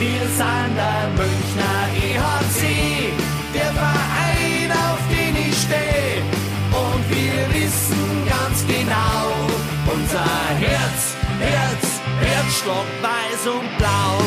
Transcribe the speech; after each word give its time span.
Wir 0.00 0.08
sind 0.08 0.76
der 0.76 1.10
Münchner 1.10 1.88
EHC, 1.94 3.12
der 3.52 3.70
Verein, 3.70 4.72
auf 4.72 4.98
den 5.10 5.36
ich 5.36 5.54
stehe. 5.54 6.22
Und 6.72 7.10
wir 7.10 7.54
wissen 7.54 8.26
ganz 8.26 8.66
genau, 8.66 9.36
unser 9.92 10.24
Herz, 10.58 11.16
Herz, 11.38 12.00
Herzschlag 12.18 12.86
weiß 13.02 13.46
und 13.48 13.76
blau. 13.76 14.22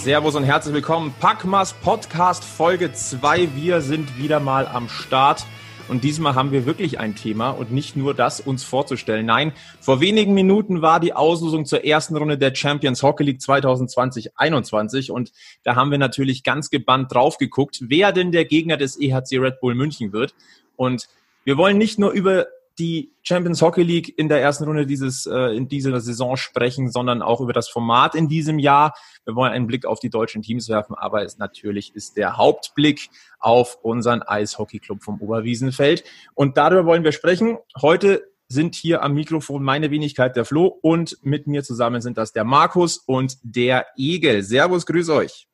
Servus 0.00 0.36
und 0.36 0.44
herzlich 0.44 0.72
willkommen. 0.72 1.12
Packmas 1.18 1.72
Podcast 1.72 2.44
Folge 2.44 2.92
2. 2.92 3.48
Wir 3.56 3.80
sind 3.80 4.16
wieder 4.16 4.38
mal 4.38 4.68
am 4.68 4.88
Start. 4.88 5.44
Und 5.88 6.02
diesmal 6.02 6.34
haben 6.34 6.50
wir 6.50 6.66
wirklich 6.66 6.98
ein 6.98 7.14
Thema 7.14 7.50
und 7.50 7.70
nicht 7.70 7.96
nur 7.96 8.12
das 8.12 8.40
uns 8.40 8.64
vorzustellen. 8.64 9.26
Nein, 9.26 9.52
vor 9.80 10.00
wenigen 10.00 10.34
Minuten 10.34 10.82
war 10.82 10.98
die 10.98 11.12
Auslosung 11.12 11.64
zur 11.64 11.84
ersten 11.84 12.16
Runde 12.16 12.36
der 12.36 12.54
Champions 12.54 13.02
Hockey 13.02 13.22
League 13.22 13.40
2020-21 13.40 15.12
und 15.12 15.32
da 15.62 15.76
haben 15.76 15.90
wir 15.90 15.98
natürlich 15.98 16.42
ganz 16.42 16.70
gebannt 16.70 17.14
drauf 17.14 17.38
geguckt, 17.38 17.78
wer 17.82 18.12
denn 18.12 18.32
der 18.32 18.44
Gegner 18.44 18.76
des 18.76 19.00
EHC 19.00 19.38
Red 19.38 19.60
Bull 19.60 19.74
München 19.74 20.12
wird. 20.12 20.34
Und 20.74 21.08
wir 21.44 21.56
wollen 21.56 21.78
nicht 21.78 21.98
nur 21.98 22.10
über 22.10 22.46
die 22.78 23.12
Champions 23.22 23.62
Hockey 23.62 23.82
League 23.82 24.18
in 24.18 24.28
der 24.28 24.40
ersten 24.40 24.64
Runde 24.64 24.86
dieses, 24.86 25.26
äh, 25.26 25.56
in 25.56 25.68
dieser 25.68 26.00
Saison 26.00 26.36
sprechen, 26.36 26.90
sondern 26.90 27.22
auch 27.22 27.40
über 27.40 27.52
das 27.52 27.68
Format 27.68 28.14
in 28.14 28.28
diesem 28.28 28.58
Jahr. 28.58 28.94
Wir 29.24 29.34
wollen 29.34 29.52
einen 29.52 29.66
Blick 29.66 29.86
auf 29.86 30.00
die 30.00 30.10
deutschen 30.10 30.42
Teams 30.42 30.68
werfen, 30.68 30.94
aber 30.94 31.22
es 31.22 31.38
natürlich 31.38 31.94
ist 31.94 32.16
der 32.16 32.36
Hauptblick 32.36 33.08
auf 33.38 33.78
unseren 33.82 34.22
Eishockey-Club 34.22 35.02
vom 35.02 35.20
Oberwiesenfeld. 35.20 36.04
Und 36.34 36.56
darüber 36.56 36.86
wollen 36.86 37.04
wir 37.04 37.12
sprechen. 37.12 37.58
Heute 37.80 38.24
sind 38.48 38.74
hier 38.74 39.02
am 39.02 39.14
Mikrofon 39.14 39.62
meine 39.62 39.90
Wenigkeit 39.90 40.36
der 40.36 40.44
Flo 40.44 40.66
und 40.66 41.18
mit 41.22 41.46
mir 41.46 41.64
zusammen 41.64 42.00
sind 42.00 42.16
das 42.16 42.32
der 42.32 42.44
Markus 42.44 42.98
und 42.98 43.38
der 43.42 43.86
Egel. 43.96 44.42
Servus, 44.42 44.86
grüß 44.86 45.08
euch. 45.10 45.48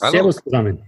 Hallo. 0.00 0.10
Servus 0.10 0.36
zusammen. 0.36 0.82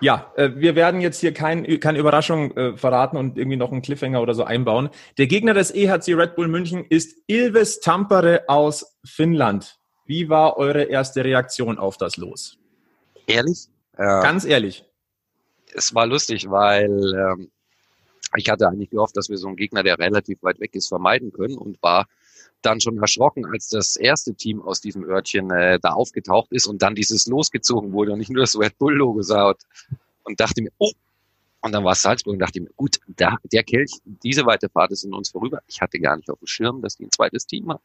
Ja, 0.00 0.32
äh, 0.36 0.50
wir 0.54 0.74
werden 0.74 1.00
jetzt 1.00 1.20
hier 1.20 1.32
kein, 1.32 1.80
keine 1.80 1.98
Überraschung 1.98 2.56
äh, 2.56 2.76
verraten 2.76 3.16
und 3.16 3.38
irgendwie 3.38 3.56
noch 3.56 3.72
einen 3.72 3.82
Cliffhanger 3.82 4.22
oder 4.22 4.34
so 4.34 4.44
einbauen. 4.44 4.90
Der 5.16 5.26
Gegner 5.26 5.54
des 5.54 5.74
EHC 5.74 6.14
Red 6.14 6.36
Bull 6.36 6.48
München 6.48 6.84
ist 6.88 7.18
Ilves 7.26 7.80
Tampere 7.80 8.44
aus 8.48 8.98
Finnland. 9.04 9.78
Wie 10.06 10.28
war 10.28 10.56
eure 10.56 10.84
erste 10.84 11.24
Reaktion 11.24 11.78
auf 11.78 11.96
das 11.96 12.16
Los? 12.16 12.58
Ehrlich? 13.26 13.68
Äh, 13.96 14.04
Ganz 14.04 14.44
ehrlich. 14.44 14.84
Es 15.74 15.94
war 15.94 16.06
lustig, 16.06 16.48
weil 16.48 16.88
ähm, 17.14 17.50
ich 18.36 18.48
hatte 18.48 18.68
eigentlich 18.68 18.90
gehofft, 18.90 19.16
dass 19.16 19.28
wir 19.28 19.36
so 19.36 19.48
einen 19.48 19.56
Gegner, 19.56 19.82
der 19.82 19.98
relativ 19.98 20.42
weit 20.42 20.60
weg 20.60 20.74
ist, 20.74 20.88
vermeiden 20.88 21.32
können 21.32 21.58
und 21.58 21.82
war 21.82 22.06
dann 22.62 22.80
schon 22.80 22.98
erschrocken, 22.98 23.46
als 23.46 23.68
das 23.68 23.96
erste 23.96 24.34
Team 24.34 24.62
aus 24.62 24.80
diesem 24.80 25.04
Örtchen 25.04 25.50
äh, 25.50 25.78
da 25.80 25.90
aufgetaucht 25.90 26.50
ist 26.52 26.66
und 26.66 26.82
dann 26.82 26.94
dieses 26.94 27.26
losgezogen 27.26 27.92
wurde 27.92 28.12
und 28.12 28.18
nicht 28.18 28.30
nur 28.30 28.42
das 28.42 28.58
Red 28.58 28.78
Bull-Logo 28.78 29.22
sah 29.22 29.48
und, 29.50 29.58
und 30.24 30.40
dachte 30.40 30.62
mir, 30.62 30.70
oh, 30.78 30.92
und 31.60 31.72
dann 31.72 31.84
war 31.84 31.92
es 31.92 32.02
Salzburg 32.02 32.34
und 32.34 32.38
dachte 32.38 32.60
mir, 32.60 32.70
gut, 32.76 32.98
da, 33.08 33.36
der 33.52 33.64
Kelch, 33.64 33.90
diese 34.04 34.46
weite 34.46 34.68
Fahrt 34.68 34.92
ist 34.92 35.04
in 35.04 35.12
uns 35.12 35.30
vorüber. 35.30 35.60
Ich 35.66 35.80
hatte 35.80 35.98
gar 35.98 36.16
nicht 36.16 36.30
auf 36.30 36.38
dem 36.38 36.46
Schirm, 36.46 36.82
dass 36.82 36.96
die 36.96 37.04
ein 37.04 37.10
zweites 37.10 37.46
Team 37.46 37.68
haben. 37.68 37.82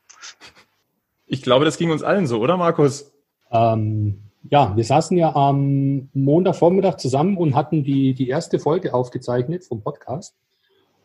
Ich 1.26 1.42
glaube, 1.42 1.66
das 1.66 1.78
ging 1.78 1.90
uns 1.90 2.04
allen 2.04 2.28
so, 2.28 2.40
oder 2.40 2.58
Markus? 2.58 3.12
Ähm, 3.52 4.20
ja, 4.50 4.76
wir 4.76 4.84
saßen 4.84 5.18
ja 5.18 5.36
am 5.36 6.10
Montagvormittag 6.14 6.98
zusammen 6.98 7.38
und 7.38 7.56
hatten 7.56 7.84
die, 7.84 8.14
die 8.14 8.28
erste 8.28 8.60
Folge 8.60 8.94
aufgezeichnet 8.94 9.64
vom 9.64 9.82
Podcast. 9.82 10.36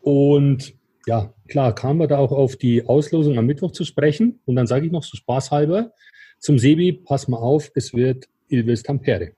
Und 0.01 0.73
ja, 1.05 1.33
klar, 1.47 1.73
kamen 1.73 1.99
wir 1.99 2.07
da 2.07 2.17
auch 2.17 2.31
auf 2.31 2.55
die 2.55 2.85
Auslosung 2.85 3.37
am 3.37 3.45
Mittwoch 3.45 3.71
zu 3.71 3.85
sprechen. 3.85 4.39
Und 4.45 4.55
dann 4.55 4.67
sage 4.67 4.85
ich 4.85 4.91
noch 4.91 5.03
so 5.03 5.17
spaßhalber 5.17 5.93
zum 6.39 6.59
Sebi, 6.59 6.93
pass 6.93 7.27
mal 7.27 7.37
auf, 7.37 7.71
es 7.75 7.93
wird 7.93 8.27
Ilves 8.47 8.83
Tampere. 8.83 9.33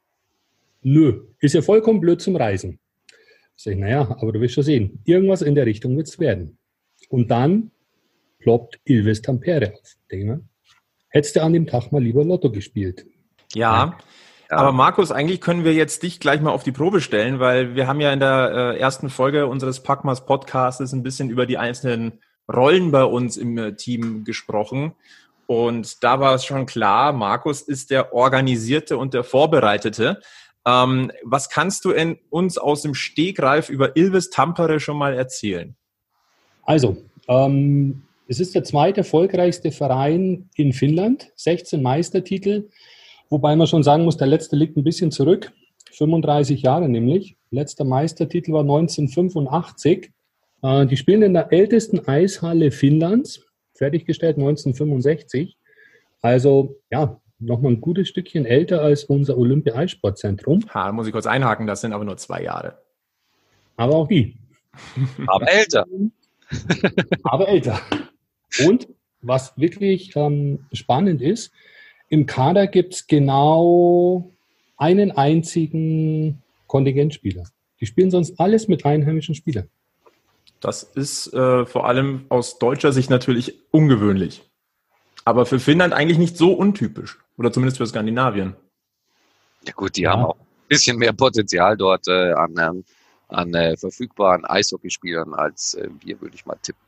Nö, 0.81 1.27
ist 1.39 1.53
ja 1.53 1.61
vollkommen 1.61 1.99
blöd 1.99 2.21
zum 2.21 2.35
Reisen. 2.35 2.79
Sag 3.55 3.73
ich, 3.73 3.79
naja, 3.79 4.17
aber 4.19 4.31
du 4.31 4.41
wirst 4.41 4.55
schon 4.55 4.63
sehen, 4.63 4.99
irgendwas 5.05 5.41
in 5.41 5.55
der 5.55 5.65
Richtung 5.65 5.95
wird 5.95 6.07
es 6.07 6.19
werden. 6.19 6.57
Und 7.09 7.29
dann 7.29 7.71
ploppt 8.39 8.79
Ilves 8.85 9.21
Tampere 9.21 9.73
auf. 9.73 9.95
Denke 10.11 10.41
hättest 11.11 11.35
du 11.35 11.43
an 11.43 11.53
dem 11.53 11.67
Tag 11.67 11.91
mal 11.91 12.01
lieber 12.01 12.23
Lotto 12.23 12.51
gespielt. 12.51 13.05
Ja, 13.53 13.85
ja. 13.85 13.97
Aber 14.51 14.73
Markus, 14.73 15.11
eigentlich 15.11 15.39
können 15.39 15.63
wir 15.63 15.73
jetzt 15.73 16.03
dich 16.03 16.19
gleich 16.19 16.41
mal 16.41 16.51
auf 16.51 16.63
die 16.63 16.73
Probe 16.73 16.99
stellen, 16.99 17.39
weil 17.39 17.75
wir 17.75 17.87
haben 17.87 18.01
ja 18.01 18.11
in 18.11 18.19
der 18.19 18.51
äh, 18.75 18.79
ersten 18.79 19.09
Folge 19.09 19.47
unseres 19.47 19.81
Packmas 19.81 20.25
Podcasts 20.25 20.91
ein 20.91 21.03
bisschen 21.03 21.29
über 21.29 21.45
die 21.45 21.57
einzelnen 21.57 22.19
Rollen 22.51 22.91
bei 22.91 23.05
uns 23.05 23.37
im 23.37 23.57
äh, 23.57 23.75
Team 23.75 24.25
gesprochen. 24.25 24.93
Und 25.47 26.03
da 26.03 26.19
war 26.19 26.35
es 26.35 26.43
schon 26.43 26.65
klar, 26.65 27.13
Markus 27.13 27.61
ist 27.61 27.91
der 27.91 28.13
Organisierte 28.13 28.97
und 28.97 29.13
der 29.13 29.23
Vorbereitete. 29.23 30.19
Ähm, 30.65 31.11
was 31.23 31.49
kannst 31.49 31.85
du 31.85 31.91
in 31.91 32.19
uns 32.29 32.57
aus 32.57 32.81
dem 32.81 32.93
Stegreif 32.93 33.69
über 33.69 33.95
Ilves 33.95 34.29
Tampere 34.29 34.79
schon 34.79 34.97
mal 34.97 35.13
erzählen? 35.13 35.75
Also, 36.63 36.97
ähm, 37.27 38.03
es 38.27 38.39
ist 38.39 38.53
der 38.53 38.63
zweite 38.63 39.01
erfolgreichste 39.01 39.71
Verein 39.71 40.49
in 40.55 40.73
Finnland, 40.73 41.31
16 41.35 41.81
Meistertitel, 41.81 42.69
Wobei 43.31 43.55
man 43.55 43.65
schon 43.65 43.81
sagen 43.81 44.03
muss, 44.03 44.17
der 44.17 44.27
letzte 44.27 44.57
liegt 44.57 44.75
ein 44.75 44.83
bisschen 44.83 45.09
zurück. 45.09 45.53
35 45.93 46.61
Jahre 46.63 46.89
nämlich. 46.89 47.37
Letzter 47.49 47.85
Meistertitel 47.85 48.51
war 48.51 48.61
1985. 48.61 50.11
Äh, 50.61 50.85
die 50.85 50.97
spielen 50.97 51.21
in 51.21 51.33
der 51.33 51.51
ältesten 51.53 52.05
Eishalle 52.07 52.71
Finnlands, 52.71 53.45
fertiggestellt 53.73 54.37
1965. 54.37 55.57
Also 56.21 56.75
ja, 56.91 57.21
nochmal 57.39 57.71
ein 57.71 57.81
gutes 57.81 58.09
Stückchen 58.09 58.45
älter 58.45 58.81
als 58.81 59.05
unser 59.05 59.37
Olympia-Eissportzentrum. 59.37 60.65
Ha, 60.73 60.91
muss 60.91 61.07
ich 61.07 61.13
kurz 61.13 61.25
einhaken, 61.25 61.67
das 61.67 61.79
sind 61.79 61.93
aber 61.93 62.03
nur 62.03 62.17
zwei 62.17 62.43
Jahre. 62.43 62.79
Aber 63.77 63.95
auch 63.95 64.09
die. 64.09 64.35
aber 65.27 65.49
älter. 65.49 65.85
aber 67.23 67.47
älter. 67.47 67.79
Und 68.67 68.89
was 69.21 69.57
wirklich 69.57 70.13
ähm, 70.17 70.65
spannend 70.73 71.21
ist, 71.21 71.53
im 72.11 72.25
Kader 72.25 72.67
gibt 72.67 72.93
es 72.93 73.07
genau 73.07 74.31
einen 74.75 75.11
einzigen 75.11 76.43
Kontingentspieler. 76.67 77.45
Die 77.79 77.85
spielen 77.85 78.11
sonst 78.11 78.37
alles 78.37 78.67
mit 78.67 78.85
einheimischen 78.85 79.33
Spielern. 79.33 79.69
Das 80.59 80.83
ist 80.83 81.33
äh, 81.33 81.65
vor 81.65 81.87
allem 81.87 82.25
aus 82.27 82.59
deutscher 82.59 82.91
Sicht 82.91 83.09
natürlich 83.09 83.55
ungewöhnlich. 83.71 84.43
Aber 85.23 85.45
für 85.45 85.59
Finnland 85.59 85.93
eigentlich 85.93 86.17
nicht 86.17 86.35
so 86.35 86.51
untypisch. 86.51 87.17
Oder 87.37 87.53
zumindest 87.53 87.77
für 87.77 87.87
Skandinavien. 87.87 88.55
Ja 89.65 89.71
gut, 89.73 89.95
die 89.95 90.01
ja. 90.01 90.11
haben 90.11 90.25
auch 90.25 90.35
ein 90.35 90.67
bisschen 90.67 90.97
mehr 90.97 91.13
Potenzial 91.13 91.77
dort 91.77 92.09
äh, 92.09 92.33
an, 92.33 92.55
ähm, 92.59 92.83
an 93.29 93.53
äh, 93.53 93.77
verfügbaren 93.77 94.43
Eishockeyspielern 94.43 95.33
als 95.33 95.75
äh, 95.75 95.87
wir, 96.01 96.19
würde 96.19 96.35
ich 96.35 96.45
mal 96.45 96.57
tippen. 96.61 96.81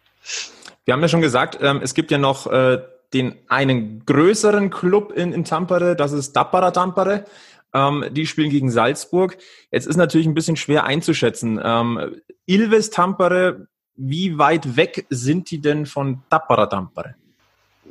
Wir 0.84 0.94
haben 0.94 1.02
ja 1.02 1.08
schon 1.08 1.22
gesagt, 1.22 1.60
ähm, 1.62 1.80
es 1.82 1.94
gibt 1.94 2.12
ja 2.12 2.18
noch 2.18 2.46
äh, 2.48 2.80
den 3.14 3.36
einen 3.48 4.06
größeren 4.06 4.70
Club 4.70 5.12
in, 5.12 5.34
in 5.34 5.44
Tampere, 5.46 5.96
das 5.96 6.12
ist 6.12 6.34
Tappara 6.34 6.72
Tampere. 6.72 7.26
Ähm, 7.74 8.06
die 8.12 8.28
spielen 8.28 8.50
gegen 8.50 8.70
Salzburg. 8.70 9.38
Jetzt 9.72 9.88
ist 9.88 9.98
natürlich 9.98 10.28
ein 10.28 10.36
bisschen 10.36 10.56
schwer 10.58 10.84
einzuschätzen. 10.84 11.60
Ähm, 11.64 12.22
Ilves 12.46 12.90
Tampere, 12.92 13.68
wie 13.96 14.38
weit 14.38 14.76
weg 14.76 15.06
sind 15.10 15.50
die 15.52 15.60
denn 15.60 15.86
von 15.86 16.22
Tappara 16.30 16.68
Tampere? 16.68 17.16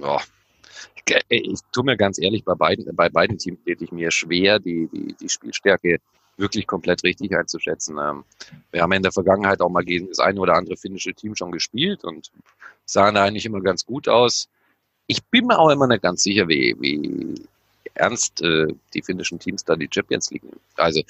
Ja, 0.00 0.20
ich, 1.28 1.44
ich 1.44 1.60
tue 1.72 1.84
mir 1.84 1.96
ganz 1.96 2.18
ehrlich, 2.18 2.44
bei 2.44 2.54
beiden, 2.54 2.94
bei 2.94 3.08
beiden 3.08 3.38
Teams 3.38 3.58
täte 3.64 3.84
ich 3.84 3.92
mir 3.92 4.10
schwer, 4.10 4.58
die, 4.58 4.88
die, 4.92 5.14
die 5.20 5.28
Spielstärke 5.28 5.98
wirklich 6.36 6.66
komplett 6.66 7.04
richtig 7.04 7.36
einzuschätzen. 7.36 7.98
Ähm, 7.98 8.24
wir 8.70 8.82
haben 8.82 8.92
in 8.92 9.02
der 9.02 9.12
Vergangenheit 9.12 9.60
auch 9.60 9.68
mal 9.68 9.84
gegen 9.84 10.08
das 10.08 10.18
eine 10.18 10.40
oder 10.40 10.54
andere 10.54 10.76
finnische 10.76 11.12
Team 11.12 11.34
schon 11.36 11.52
gespielt 11.52 12.04
und 12.04 12.30
sahen 12.84 13.14
da 13.14 13.24
eigentlich 13.24 13.46
immer 13.46 13.60
ganz 13.60 13.84
gut 13.84 14.08
aus 14.08 14.48
ich 15.06 15.24
bin 15.24 15.46
mir 15.46 15.58
auch 15.58 15.70
immer 15.70 15.86
nicht 15.86 16.02
ganz 16.02 16.22
sicher, 16.22 16.48
wie, 16.48 16.76
wie 16.80 17.34
ernst 17.94 18.42
äh, 18.42 18.68
die 18.94 19.02
finnischen 19.02 19.38
Teams 19.38 19.64
da 19.64 19.76
die 19.76 19.88
Champions 19.92 20.30
League 20.30 20.44
nehmen. 20.44 20.60
Also 20.76 21.02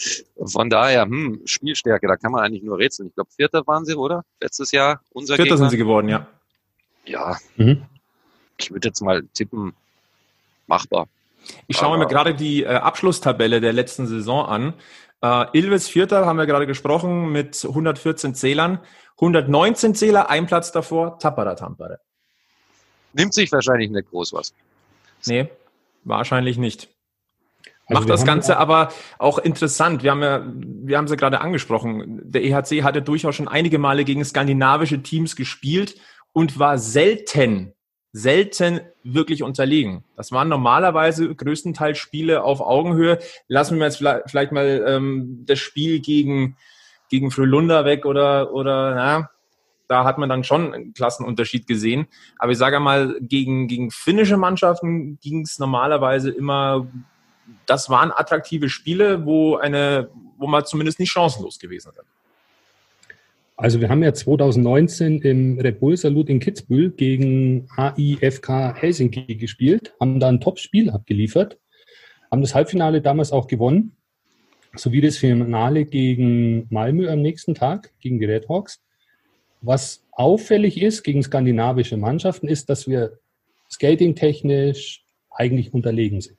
von 0.45 0.69
daher, 0.69 1.03
hm, 1.03 1.41
Spielstärke, 1.45 2.07
da 2.07 2.17
kann 2.17 2.33
man 2.33 2.45
eigentlich 2.45 2.63
nur 2.63 2.79
rätseln. 2.79 3.09
Ich 3.09 3.15
glaube, 3.15 3.31
Vierter 3.35 3.67
waren 3.67 3.85
sie, 3.85 3.95
oder? 3.95 4.25
Letztes 4.41 4.73
Jahr 4.73 5.01
unser 5.13 5.37
Vierter 5.37 5.51
Gegner. 5.51 5.59
sind 5.59 5.71
sie 5.71 5.77
geworden, 5.77 6.09
ja. 6.09 6.27
Ja, 7.05 7.37
mhm. 7.57 7.83
ich 8.59 8.71
würde 8.71 8.89
jetzt 8.89 9.01
mal 9.01 9.23
tippen, 9.35 9.75
machbar. 10.67 11.09
Ich 11.67 11.77
schaue 11.77 11.99
mir 11.99 12.07
gerade 12.07 12.35
die 12.35 12.63
äh, 12.63 12.69
Abschlusstabelle 12.69 13.61
der 13.61 13.73
letzten 13.73 14.07
Saison 14.07 14.47
an. 14.47 14.75
Äh, 15.21 15.59
Ilves 15.59 15.89
Vierter 15.89 16.27
haben 16.27 16.39
wir 16.39 16.47
gerade 16.47 16.69
gesprochen 16.69 17.33
mit 17.33 17.65
114 17.65 18.37
Zählern. 18.37 18.79
119 19.17 19.97
Zähler, 19.97 20.31
ein 20.31 20.47
Platz 20.47 20.71
davor, 20.71 21.19
Tappara 21.19 21.57
Tampere 21.57 21.99
nimmt 23.13 23.35
sich 23.35 23.51
wahrscheinlich 23.53 23.91
nicht 23.91 24.11
groß 24.11 24.33
was. 24.33 24.55
Nee, 25.27 25.49
wahrscheinlich 26.05 26.59
nicht. 26.59 26.89
Also 27.87 28.01
Macht 28.01 28.11
das 28.11 28.25
Ganze 28.25 28.57
aber 28.57 28.93
auch 29.19 29.39
interessant. 29.39 30.03
Wir 30.03 30.13
haben 30.13 30.23
ja, 30.23 30.43
wir 30.47 30.97
haben 30.97 31.05
es 31.05 31.11
ja 31.11 31.17
gerade 31.17 31.41
angesprochen. 31.41 32.21
Der 32.25 32.43
EHC 32.43 32.83
hatte 32.83 33.03
durchaus 33.03 33.35
schon 33.35 33.49
einige 33.49 33.79
Male 33.79 34.05
gegen 34.05 34.25
skandinavische 34.25 35.03
Teams 35.03 35.37
gespielt 35.37 35.97
und 36.33 36.59
war 36.59 36.79
selten 36.79 37.75
selten 38.13 38.81
wirklich 39.03 39.43
unterlegen. 39.43 40.05
Das 40.17 40.33
waren 40.33 40.49
normalerweise 40.49 41.35
größtenteils 41.35 41.99
Spiele 41.99 42.45
auf 42.45 42.61
Augenhöhe. 42.61 43.19
Lassen 43.49 43.79
wir 43.79 43.87
jetzt 43.87 44.05
vielleicht 44.27 44.53
mal 44.53 44.85
ähm, 44.87 45.45
das 45.47 45.59
Spiel 45.59 46.01
gegen, 46.01 46.57
gegen 47.09 47.31
Frölunda 47.31 47.85
weg 47.85 48.05
oder, 48.05 48.53
oder 48.53 48.95
na, 48.95 49.31
da 49.89 50.05
hat 50.05 50.19
man 50.19 50.29
dann 50.29 50.45
schon 50.45 50.73
einen 50.73 50.95
Klassenunterschied 50.95 51.67
gesehen. 51.67 52.07
Aber 52.39 52.53
ich 52.53 52.59
sage 52.59 52.81
mal, 52.81 53.17
gegen, 53.21 53.69
gegen 53.69 53.91
finnische 53.91 54.37
Mannschaften 54.37 55.19
ging 55.21 55.43
es 55.43 55.59
normalerweise 55.59 56.31
immer, 56.31 56.87
das 57.67 57.91
waren 57.91 58.13
attraktive 58.13 58.69
Spiele, 58.69 59.27
wo 59.27 59.57
eine, 59.57 60.09
wo 60.39 60.47
man 60.47 60.65
zumindest 60.65 60.99
nicht 60.99 61.11
chancenlos 61.11 61.59
gewesen 61.59 61.91
ist. 61.91 62.07
Also 63.57 63.81
wir 63.81 63.89
haben 63.91 64.03
ja 64.03 64.13
2019 64.13 65.21
im 65.21 65.59
Red 65.61 65.79
Bull 65.79 65.97
Salut 65.97 66.29
in 66.29 66.41
Kitzbühel 66.41 66.91
gegen 66.91 67.69
AIFK 67.77 68.75
Helsinki 68.75 69.37
gespielt, 69.37 69.95
haben 70.01 70.19
da 70.19 70.29
ein 70.29 70.41
Top-Spiel 70.41 70.91
abgeliefert, 70.91 71.59
haben 72.31 72.41
das 72.41 72.55
Halbfinale 72.55 73.03
damals 73.03 73.31
auch 73.31 73.47
gewonnen, 73.47 73.95
sowie 74.75 75.01
das 75.01 75.19
Finale 75.19 75.85
gegen 75.85 76.67
Malmö 76.71 77.09
am 77.11 77.21
nächsten 77.21 77.55
Tag, 77.55 77.93
gegen 78.01 78.19
die 78.19 78.25
Red 78.25 78.49
Hawks. 78.49 78.83
Was 79.63 80.05
auffällig 80.11 80.81
ist 80.81 81.03
gegen 81.05 81.23
skandinavische 81.23 81.97
Mannschaften, 81.97 82.49
ist, 82.49 82.69
dass 82.69 82.89
wir 82.89 83.19
skatingtechnisch 83.71 85.05
eigentlich 85.31 85.73
unterlegen 85.73 86.21
sind. 86.21 86.39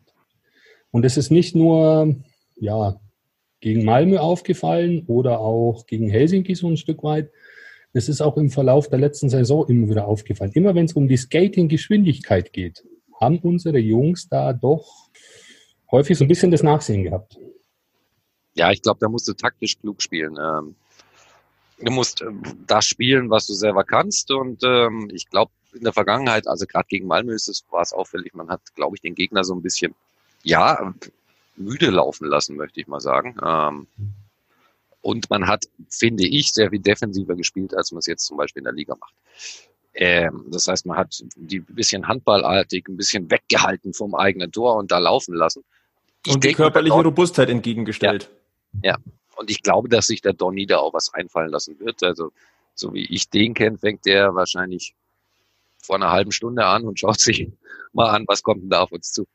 Und 0.92 1.06
es 1.06 1.18
ist 1.18 1.32
nicht 1.32 1.56
nur 1.56 2.16
ja, 2.58 3.00
gegen 3.62 3.86
Malmö 3.86 4.18
aufgefallen 4.18 5.06
oder 5.08 5.40
auch 5.40 5.88
gegen 5.88 6.10
Helsinki 6.10 6.54
so 6.54 6.68
ein 6.68 6.78
Stück 6.78 7.02
weit. 7.04 7.32
Es 7.94 8.10
ist 8.10 8.22
auch 8.22 8.38
im 8.38 8.50
Verlauf 8.50 8.90
der 8.90 9.00
letzten 9.00 9.30
Saison 9.30 9.68
immer 9.68 9.90
wieder 9.90 10.08
aufgefallen. 10.08 10.52
Immer 10.54 10.76
wenn 10.76 10.86
es 10.86 10.94
um 10.94 11.08
die 11.08 11.18
Skating-Geschwindigkeit 11.18 12.52
geht, 12.52 12.84
haben 13.20 13.40
unsere 13.40 13.80
Jungs 13.80 14.28
da 14.28 14.52
doch 14.52 15.10
häufig 15.92 16.18
so 16.18 16.26
ein 16.26 16.28
bisschen 16.28 16.52
das 16.52 16.64
Nachsehen 16.64 17.04
gehabt. 17.04 17.38
Ja, 18.56 18.72
ich 18.72 18.82
glaube, 18.82 19.00
da 19.00 19.08
musst 19.08 19.28
du 19.28 19.34
taktisch 19.34 19.80
klug 19.80 20.02
spielen. 20.02 20.38
Ähm, 20.38 20.76
du 21.86 21.92
musst 21.92 22.22
ähm, 22.22 22.42
das 22.68 22.86
spielen, 22.86 23.30
was 23.30 23.48
du 23.48 23.54
selber 23.54 23.84
kannst. 23.84 24.32
Und 24.32 24.62
ähm, 24.64 25.10
ich 25.14 25.30
glaube, 25.30 25.52
in 25.74 25.84
der 25.84 25.94
Vergangenheit, 25.94 26.48
also 26.48 26.66
gerade 26.66 26.88
gegen 26.88 27.08
Malmö 27.08 27.34
ist 27.34 27.48
es, 27.48 27.66
war 27.72 27.82
es 27.82 27.94
auffällig, 27.94 28.34
man 28.34 28.50
hat, 28.50 28.62
glaube 28.76 28.96
ich, 28.96 29.02
den 29.02 29.16
Gegner 29.16 29.44
so 29.44 29.56
ein 29.56 29.62
bisschen, 29.62 29.96
ja, 30.44 30.94
müde 31.56 31.90
laufen 31.90 32.28
lassen, 32.28 32.56
möchte 32.56 32.80
ich 32.82 32.88
mal 32.88 33.00
sagen. 33.00 33.36
Ähm, 33.44 33.88
und 35.02 35.30
man 35.30 35.48
hat, 35.48 35.66
finde 35.90 36.26
ich, 36.26 36.54
sehr 36.54 36.70
viel 36.70 36.80
defensiver 36.80 37.36
gespielt, 37.36 37.76
als 37.76 37.92
man 37.92 38.00
es 38.00 38.06
jetzt 38.06 38.26
zum 38.26 38.38
Beispiel 38.38 38.62
in 38.62 38.66
der 38.66 38.74
Liga 38.74 38.96
macht. 38.96 39.14
Ähm, 39.96 40.46
das 40.50 40.68
heißt, 40.68 40.86
man 40.86 40.98
hat 40.98 41.24
die 41.36 41.60
ein 41.60 41.76
bisschen 41.76 42.08
handballartig, 42.08 42.88
ein 42.88 42.98
bisschen 42.98 43.30
weggehalten 43.30 43.94
vom 43.94 44.16
eigenen 44.16 44.52
Tor 44.52 44.78
und 44.78 44.92
da 44.92 44.98
laufen 44.98 45.36
lassen. 45.36 45.64
Ich 46.26 46.34
und 46.34 46.44
die 46.44 46.48
denke, 46.48 46.64
körperliche 46.64 46.96
Robustheit 46.96 47.50
entgegengestellt. 47.50 48.30
Ja, 48.82 48.92
ja, 48.92 48.98
und 49.36 49.50
ich 49.50 49.62
glaube, 49.62 49.90
dass 49.90 50.08
sich 50.08 50.22
der 50.22 50.34
Donny 50.34 50.66
da 50.66 50.78
auch 50.78 50.94
was 50.94 51.14
einfallen 51.14 51.50
lassen 51.50 51.80
wird. 51.80 52.04
Also, 52.04 52.32
so 52.76 52.94
wie 52.94 53.06
ich 53.06 53.30
den 53.30 53.54
kenne, 53.54 53.78
fängt 53.78 54.06
der 54.06 54.36
wahrscheinlich 54.36 54.96
vor 55.82 55.96
einer 55.96 56.12
halben 56.12 56.32
Stunde 56.32 56.66
an 56.66 56.84
und 56.86 57.00
schaut 57.00 57.20
sich 57.20 57.50
mal 57.94 58.10
an, 58.10 58.26
was 58.28 58.44
kommt 58.44 58.64
denn 58.64 58.70
da 58.70 58.82
auf 58.82 58.92
uns 58.92 59.12
zu. 59.12 59.26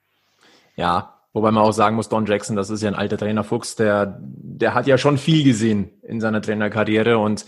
Ja, 0.77 1.19
Wobei 1.39 1.51
man 1.51 1.63
auch 1.63 1.73
sagen 1.73 1.95
muss, 1.95 2.09
Don 2.09 2.27
Jackson, 2.27 2.57
das 2.57 2.71
ist 2.71 2.83
ja 2.83 2.89
ein 2.89 2.95
alter 2.95 3.19
Trainer 3.19 3.45
Fuchs, 3.45 3.77
der, 3.77 4.19
der 4.21 4.75
hat 4.75 4.87
ja 4.87 4.97
schon 4.97 5.19
viel 5.19 5.45
gesehen 5.45 5.91
in 6.03 6.21
seiner 6.21 6.41
Trainerkarriere. 6.41 7.19
Und 7.19 7.45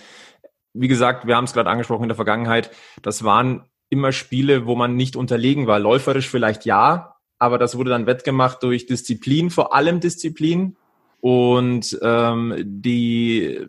wie 0.75 0.89
gesagt, 0.89 1.27
wir 1.27 1.35
haben 1.35 1.45
es 1.45 1.55
gerade 1.55 1.71
angesprochen 1.71 2.05
in 2.05 2.09
der 2.09 2.17
Vergangenheit, 2.17 2.71
das 3.03 3.25
waren 3.25 3.65
immer 3.89 4.13
Spiele, 4.13 4.67
wo 4.67 4.77
man 4.77 4.97
nicht 4.97 5.17
unterlegen 5.17 5.67
war. 5.67 5.79
Läuferisch 5.79 6.29
vielleicht 6.29 6.67
ja, 6.67 7.17
aber 7.39 7.59
das 7.59 7.77
wurde 7.77 7.91
dann 7.91 8.07
wettgemacht 8.07 8.63
durch 8.63 8.87
Disziplin, 8.87 9.51
vor 9.51 9.75
allem 9.75 9.99
Disziplin 9.99 10.77
und 11.21 11.99
ähm, 12.03 12.55
die, 12.65 13.67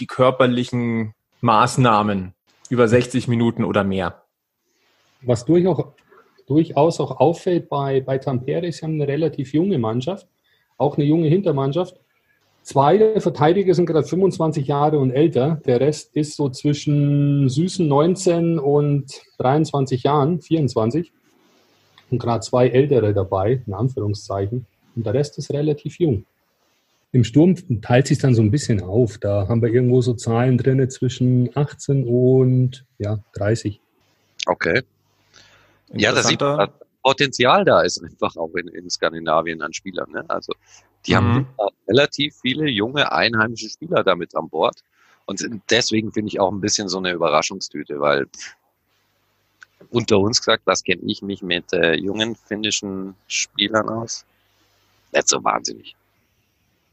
die 0.00 0.06
körperlichen 0.06 1.14
Maßnahmen 1.40 2.34
über 2.68 2.88
60 2.88 3.28
Minuten 3.28 3.64
oder 3.64 3.84
mehr. 3.84 4.22
Was 5.22 5.44
durchaus 5.44 5.94
durchaus 6.46 7.00
auch 7.00 7.18
auffällt 7.20 7.68
bei, 7.68 8.00
bei 8.00 8.18
Tampere, 8.18 8.70
sie 8.70 8.84
haben 8.84 8.94
eine 8.94 9.08
relativ 9.08 9.52
junge 9.52 9.78
Mannschaft, 9.78 10.28
auch 10.76 10.96
eine 10.96 11.06
junge 11.06 11.28
Hintermannschaft. 11.28 11.98
Zwei 12.62 12.96
der 12.96 13.20
Verteidiger 13.20 13.74
sind 13.74 13.86
gerade 13.86 14.06
25 14.06 14.66
Jahre 14.66 14.98
und 14.98 15.10
älter. 15.10 15.60
Der 15.66 15.80
Rest 15.80 16.16
ist 16.16 16.36
so 16.36 16.48
zwischen 16.48 17.48
süßen 17.48 17.86
19 17.86 18.58
und 18.58 19.22
23 19.38 20.02
Jahren, 20.02 20.40
24. 20.40 21.12
Und 22.10 22.18
gerade 22.18 22.40
zwei 22.40 22.68
Ältere 22.68 23.12
dabei, 23.12 23.62
in 23.66 23.74
Anführungszeichen. 23.74 24.66
Und 24.96 25.04
der 25.04 25.12
Rest 25.12 25.36
ist 25.36 25.50
relativ 25.52 25.98
jung. 25.98 26.24
Im 27.14 27.22
Sturm 27.22 27.54
teilt 27.80 28.08
sich 28.08 28.18
dann 28.18 28.34
so 28.34 28.42
ein 28.42 28.50
bisschen 28.50 28.82
auf. 28.82 29.18
Da 29.18 29.46
haben 29.46 29.62
wir 29.62 29.72
irgendwo 29.72 30.02
so 30.02 30.14
Zahlen 30.14 30.58
drin 30.58 30.90
zwischen 30.90 31.56
18 31.56 32.08
und 32.08 32.84
ja, 32.98 33.20
30. 33.34 33.80
Okay. 34.46 34.82
Ja, 35.92 36.10
da 36.12 36.24
sieht 36.24 36.40
man, 36.40 36.70
Potenzial 37.04 37.64
da 37.64 37.82
ist 37.82 38.02
einfach 38.02 38.34
auch 38.34 38.52
in, 38.56 38.66
in 38.66 38.90
Skandinavien 38.90 39.62
an 39.62 39.72
Spielern. 39.72 40.10
Ne? 40.10 40.24
Also 40.26 40.54
die 41.06 41.12
mhm. 41.12 41.16
haben 41.16 41.46
relativ 41.86 42.34
viele 42.42 42.68
junge 42.68 43.12
einheimische 43.12 43.70
Spieler 43.70 44.02
damit 44.02 44.34
an 44.34 44.48
Bord. 44.48 44.82
Und 45.24 45.48
deswegen 45.70 46.10
finde 46.10 46.30
ich 46.30 46.40
auch 46.40 46.50
ein 46.50 46.60
bisschen 46.60 46.88
so 46.88 46.98
eine 46.98 47.12
Überraschungstüte, 47.12 48.00
weil 48.00 48.26
unter 49.90 50.18
uns 50.18 50.40
gesagt, 50.40 50.62
was 50.66 50.82
kenne 50.82 51.02
ich 51.06 51.22
mich 51.22 51.42
mit 51.42 51.72
äh, 51.72 51.94
jungen 51.94 52.34
finnischen 52.34 53.14
Spielern 53.28 53.88
aus? 53.88 54.24
Nicht 55.12 55.28
so 55.28 55.44
wahnsinnig. 55.44 55.94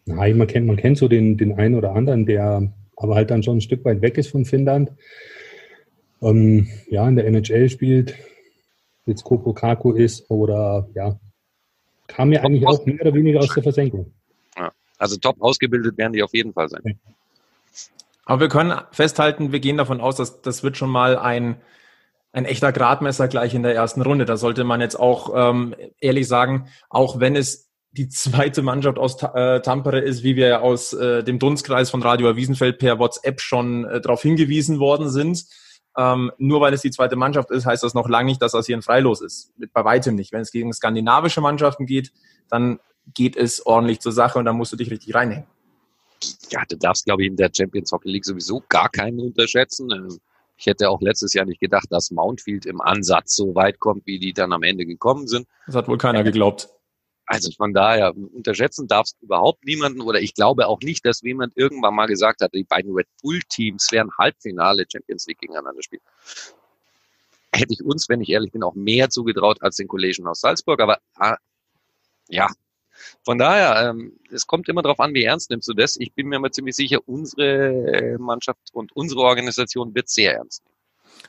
Nein, 0.06 0.38
man 0.38 0.48
kennt, 0.48 0.68
man 0.68 0.78
kennt 0.78 0.98
so 0.98 1.08
den, 1.08 1.38
den 1.38 1.54
einen 1.54 1.76
oder 1.76 1.94
anderen, 1.94 2.26
der 2.26 2.74
aber 2.96 3.16
halt 3.16 3.32
dann 3.32 3.44
schon 3.44 3.58
ein 3.58 3.62
Stück 3.62 3.84
weit 3.86 4.02
weg 4.02 4.18
ist 4.18 4.30
von 4.30 4.46
Finnland. 4.46 4.92
Ähm, 6.22 6.68
ja, 6.90 7.08
in 7.08 7.16
der 7.16 7.26
NHL 7.26 7.70
spielt, 7.70 8.16
jetzt 9.06 9.24
Kopokaku 9.24 9.94
ist 9.94 10.30
oder 10.30 10.88
ja, 10.94 11.20
kam 12.08 12.32
ja 12.32 12.42
eigentlich 12.42 12.68
auch 12.68 12.86
mehr 12.86 13.02
oder 13.02 13.14
weniger 13.14 13.40
aus 13.40 13.54
der 13.54 13.64
Versenkung. 13.64 14.14
Ja, 14.58 14.72
also 14.98 15.18
top 15.18 15.42
ausgebildet 15.42 15.98
werden 15.98 16.14
die 16.14 16.24
auf 16.24 16.34
jeden 16.34 16.54
Fall 16.54 16.70
sein. 16.70 17.00
Aber 18.26 18.42
wir 18.42 18.50
können 18.50 18.80
festhalten, 18.92 19.52
wir 19.52 19.60
gehen 19.60 19.78
davon 19.78 20.00
aus, 20.00 20.16
dass 20.16 20.42
das 20.42 20.64
wird 20.64 20.78
schon 20.78 20.90
mal 20.90 21.18
ein, 21.18 21.58
ein 22.32 22.46
echter 22.46 22.72
Gradmesser 22.72 23.28
gleich 23.28 23.56
in 23.56 23.64
der 23.64 23.74
ersten 23.74 24.02
Runde. 24.02 24.26
Da 24.26 24.38
sollte 24.38 24.64
man 24.64 24.80
jetzt 24.80 25.00
auch 25.00 25.34
ähm, 25.36 25.76
ehrlich 26.00 26.28
sagen, 26.28 26.68
auch 26.90 27.20
wenn 27.20 27.36
es 27.36 27.71
die 27.92 28.08
zweite 28.10 28.62
Mannschaft 28.62 28.98
aus 28.98 29.22
äh, 29.22 29.62
Tampere 29.62 30.00
ist, 30.00 30.24
wie 30.24 30.36
wir 30.36 30.62
aus 30.62 30.94
äh, 30.94 31.24
dem 31.24 31.40
Dunstkreis 31.40 31.90
von 31.90 32.02
Radio 32.02 32.36
Wiesenfeld 32.36 32.80
per 32.80 33.00
WhatsApp 33.00 33.42
schon 33.42 33.86
äh, 33.86 34.00
darauf 34.00 34.22
hingewiesen 34.22 34.80
worden 34.80 35.10
sind, 35.10 35.46
ähm, 35.98 36.32
nur 36.38 36.62
weil 36.62 36.74
es 36.74 36.82
die 36.82 36.92
zweite 36.92 37.18
Mannschaft 37.18 37.52
ist, 37.52 37.66
heißt 37.66 37.84
das 37.84 37.94
noch 37.94 38.08
lange 38.08 38.30
nicht, 38.30 38.42
dass 38.42 38.54
das 38.54 38.66
hier 38.66 38.78
ein 38.78 38.82
Freilos 38.82 39.22
ist. 39.22 39.52
Bei 39.74 39.84
weitem 39.84 40.16
nicht. 40.16 40.32
Wenn 40.32 40.42
es 40.42 40.52
gegen 40.52 40.72
skandinavische 40.72 41.42
Mannschaften 41.42 41.86
geht, 41.86 42.12
dann 42.50 42.80
geht 43.14 43.36
es 43.36 43.66
ordentlich 43.66 44.00
zur 44.00 44.14
Sache 44.14 44.40
und 44.40 44.46
dann 44.46 44.56
musst 44.56 44.72
du 44.72 44.78
dich 44.78 44.90
richtig 44.90 45.14
reinhängen. 45.14 45.48
Ja, 46.50 46.64
du 46.70 46.78
darfst, 46.78 47.06
glaube 47.06 47.24
ich, 47.24 47.28
in 47.28 47.36
der 47.36 47.50
Champions 47.54 47.92
Hockey 47.92 48.10
League 48.10 48.26
sowieso 48.26 48.64
gar 48.70 48.90
keinen 48.90 49.20
unterschätzen. 49.20 49.92
Ähm, 49.92 50.20
ich 50.56 50.68
hätte 50.68 50.90
auch 50.90 51.02
letztes 51.02 51.34
Jahr 51.34 51.46
nicht 51.46 51.60
gedacht, 51.60 51.88
dass 51.90 52.12
Mountfield 52.12 52.68
im 52.68 52.80
Ansatz 52.80 53.36
so 53.36 53.56
weit 53.56 53.80
kommt, 53.80 54.06
wie 54.06 54.20
die 54.20 54.32
dann 54.32 54.54
am 54.54 54.64
Ende 54.64 54.86
gekommen 54.86 55.28
sind. 55.28 55.48
Das 55.66 55.76
hat 55.76 55.88
wohl 55.88 55.98
keiner 55.98 56.24
geglaubt. 56.24 56.70
Also 57.32 57.50
von 57.54 57.74
daher, 57.74 58.14
unterschätzen 58.14 58.90
darfst 58.90 59.16
du 59.22 59.26
überhaupt 59.26 59.64
niemanden 59.64 60.02
oder 60.02 60.20
ich 60.20 60.34
glaube 60.34 60.68
auch 60.68 60.82
nicht, 60.82 61.06
dass 61.06 61.22
jemand 61.22 61.56
irgendwann 61.56 61.96
mal 61.96 62.08
gesagt 62.08 62.42
hat, 62.42 62.54
die 62.54 62.66
beiden 62.66 62.92
Red 62.94 63.08
Bull 63.24 63.40
Teams 63.48 63.90
werden 63.94 64.12
Halbfinale 64.20 64.84
Champions 64.92 65.28
League 65.28 65.40
gegeneinander 65.40 65.82
spielen. 65.82 66.02
Hätte 67.54 67.72
ich 67.72 67.82
uns, 67.86 68.10
wenn 68.10 68.20
ich 68.20 68.28
ehrlich 68.32 68.52
bin, 68.52 68.64
auch 68.64 68.76
mehr 68.76 69.10
zugetraut 69.10 69.62
als 69.62 69.78
den 69.78 69.88
Kollegen 69.88 70.28
aus 70.28 70.42
Salzburg, 70.42 70.82
aber 70.82 71.00
ah, 71.16 71.38
ja, 72.28 72.50
von 73.24 73.38
daher, 73.38 73.90
ähm, 73.90 74.20
es 74.30 74.46
kommt 74.46 74.68
immer 74.68 74.82
darauf 74.82 75.00
an, 75.00 75.14
wie 75.14 75.24
ernst 75.24 75.52
nimmst 75.52 75.70
du 75.70 75.74
das. 75.74 75.96
Ich 75.96 76.14
bin 76.14 76.28
mir 76.28 76.36
aber 76.36 76.52
ziemlich 76.52 76.76
sicher, 76.76 77.00
unsere 77.06 77.70
äh, 77.94 78.18
Mannschaft 78.18 78.74
und 78.74 78.92
unsere 78.94 79.22
Organisation 79.22 79.96
wird 79.96 80.10
sehr 80.10 80.36
ernst 80.36 80.66
nehmen. 80.66 80.71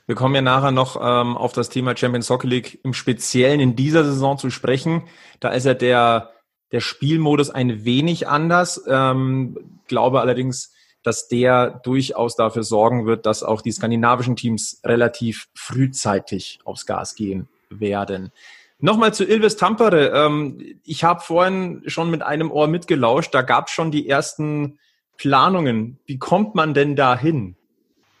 Wir 0.05 0.15
kommen 0.15 0.35
ja 0.35 0.41
nachher 0.41 0.71
noch 0.71 0.97
ähm, 0.97 1.37
auf 1.37 1.53
das 1.53 1.69
Thema 1.69 1.95
Champions 1.95 2.27
Soccer 2.27 2.47
League 2.47 2.79
im 2.83 2.93
Speziellen 2.93 3.59
in 3.59 3.75
dieser 3.75 4.03
Saison 4.03 4.37
zu 4.37 4.49
sprechen. 4.49 5.03
Da 5.39 5.49
ist 5.49 5.65
ja 5.65 5.73
der, 5.73 6.31
der 6.71 6.81
Spielmodus 6.81 7.49
ein 7.49 7.85
wenig 7.85 8.27
anders. 8.27 8.83
Ähm, 8.87 9.79
glaube 9.87 10.21
allerdings, 10.21 10.73
dass 11.03 11.27
der 11.27 11.81
durchaus 11.83 12.35
dafür 12.35 12.63
sorgen 12.63 13.05
wird, 13.05 13.25
dass 13.25 13.43
auch 13.43 13.61
die 13.61 13.71
skandinavischen 13.71 14.35
Teams 14.35 14.81
relativ 14.83 15.47
frühzeitig 15.53 16.59
aufs 16.63 16.85
Gas 16.85 17.15
gehen 17.15 17.47
werden. 17.69 18.31
Nochmal 18.79 19.13
zu 19.13 19.23
Ilves 19.23 19.55
Tampere. 19.55 20.09
Ähm, 20.09 20.79
ich 20.83 21.05
habe 21.05 21.21
vorhin 21.21 21.83
schon 21.87 22.09
mit 22.09 22.21
einem 22.21 22.51
Ohr 22.51 22.67
mitgelauscht. 22.67 23.33
Da 23.33 23.41
gab 23.41 23.67
es 23.67 23.73
schon 23.73 23.91
die 23.91 24.09
ersten 24.09 24.79
Planungen. 25.17 25.99
Wie 26.05 26.17
kommt 26.17 26.55
man 26.55 26.73
denn 26.73 26.97
da 26.97 27.17
hin? 27.17 27.55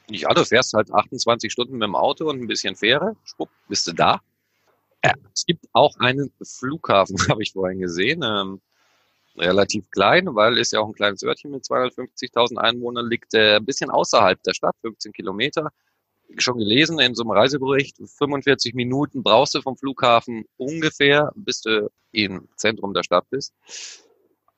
Ja, 0.09 0.33
du 0.33 0.43
fährst 0.43 0.73
halt 0.73 0.91
28 0.91 1.51
Stunden 1.51 1.73
mit 1.73 1.83
dem 1.83 1.95
Auto 1.95 2.29
und 2.29 2.41
ein 2.41 2.47
bisschen 2.47 2.75
Fähre, 2.75 3.15
schwupp, 3.23 3.49
bist 3.67 3.87
du 3.87 3.93
da. 3.93 4.21
Ja, 5.03 5.13
es 5.33 5.45
gibt 5.45 5.65
auch 5.73 5.97
einen 5.99 6.31
Flughafen, 6.41 7.17
habe 7.29 7.41
ich 7.41 7.53
vorhin 7.53 7.79
gesehen, 7.79 8.21
ähm, 8.23 8.61
relativ 9.37 9.89
klein, 9.89 10.35
weil 10.35 10.57
ist 10.57 10.73
ja 10.73 10.79
auch 10.79 10.87
ein 10.87 10.93
kleines 10.93 11.23
Örtchen 11.23 11.51
mit 11.51 11.63
250.000 11.63 12.57
Einwohnern, 12.57 13.09
liegt 13.09 13.33
äh, 13.33 13.57
ein 13.57 13.65
bisschen 13.65 13.89
außerhalb 13.89 14.41
der 14.43 14.53
Stadt, 14.53 14.75
15 14.81 15.13
Kilometer. 15.13 15.71
Schon 16.37 16.57
gelesen 16.57 16.99
in 16.99 17.15
so 17.15 17.23
einem 17.23 17.31
Reisebericht, 17.31 17.97
45 17.97 18.73
Minuten 18.73 19.23
brauchst 19.23 19.55
du 19.55 19.61
vom 19.61 19.77
Flughafen 19.77 20.45
ungefähr, 20.57 21.31
bis 21.35 21.61
du 21.61 21.89
im 22.11 22.47
Zentrum 22.55 22.93
der 22.93 23.03
Stadt 23.03 23.25
bist. 23.29 23.53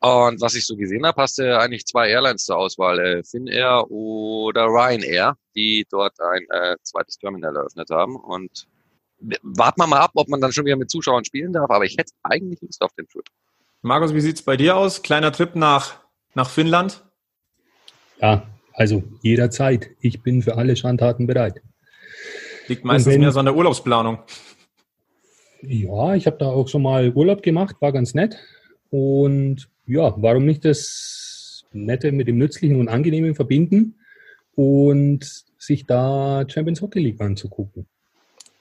Und 0.06 0.40
was 0.40 0.54
ich 0.54 0.68
so 0.68 0.76
gesehen 0.76 1.04
habe, 1.04 1.20
hast 1.20 1.40
du 1.40 1.60
eigentlich 1.60 1.84
zwei 1.88 2.10
Airlines 2.10 2.46
zur 2.46 2.58
Auswahl, 2.58 3.00
äh, 3.00 3.24
Finnair 3.24 3.90
oder 3.90 4.66
Ryanair, 4.66 5.36
die 5.56 5.84
dort 5.90 6.14
ein 6.20 6.46
äh, 6.52 6.76
zweites 6.84 7.18
Terminal 7.18 7.56
eröffnet 7.56 7.90
haben. 7.90 8.16
Und 8.16 8.68
warten 9.42 9.82
wir 9.82 9.88
mal 9.88 10.02
ab, 10.02 10.12
ob 10.14 10.28
man 10.28 10.40
dann 10.42 10.52
schon 10.52 10.66
wieder 10.66 10.76
mit 10.76 10.92
Zuschauern 10.92 11.26
spielen 11.26 11.54
darf, 11.54 11.72
aber 11.72 11.86
ich 11.86 11.98
hätte 11.98 12.12
eigentlich 12.22 12.62
Lust 12.62 12.84
auf 12.84 12.94
den 12.94 13.08
Trip. 13.08 13.26
Markus, 13.82 14.14
wie 14.14 14.22
sieht's 14.22 14.44
bei 14.44 14.56
dir 14.56 14.78
aus? 14.78 15.02
Kleiner 15.02 15.32
Trip 15.32 15.56
nach, 15.56 15.96
nach 16.36 16.52
Finnland? 16.52 17.04
Ja, 18.22 18.46
also 18.74 19.02
jederzeit. 19.24 19.90
Ich 20.02 20.22
bin 20.22 20.44
für 20.44 20.56
alle 20.56 20.76
Schandtaten 20.76 21.26
bereit. 21.26 21.64
Liegt 22.68 22.86
meistens 22.86 23.12
wenn, 23.12 23.22
mehr 23.22 23.32
so 23.32 23.40
an 23.40 23.46
der 23.46 23.56
Urlaubsplanung. 23.56 24.20
Ja, 25.64 26.14
ich 26.14 26.28
habe 26.28 26.38
da 26.38 26.46
auch 26.46 26.68
schon 26.68 26.84
mal 26.84 27.10
Urlaub 27.10 27.42
gemacht, 27.42 27.78
war 27.80 27.92
ganz 27.92 28.14
nett. 28.14 28.38
Und 28.92 29.68
ja, 29.88 30.14
warum 30.18 30.46
nicht 30.46 30.66
das 30.66 31.66
Nette 31.72 32.12
mit 32.12 32.28
dem 32.28 32.38
Nützlichen 32.38 32.80
und 32.80 32.88
Angenehmen 32.88 33.36
verbinden 33.36 34.00
und 34.56 35.46
sich 35.58 35.86
da 35.86 36.46
Champions 36.48 36.82
Hockey 36.82 37.00
League 37.00 37.22
anzugucken? 37.22 37.88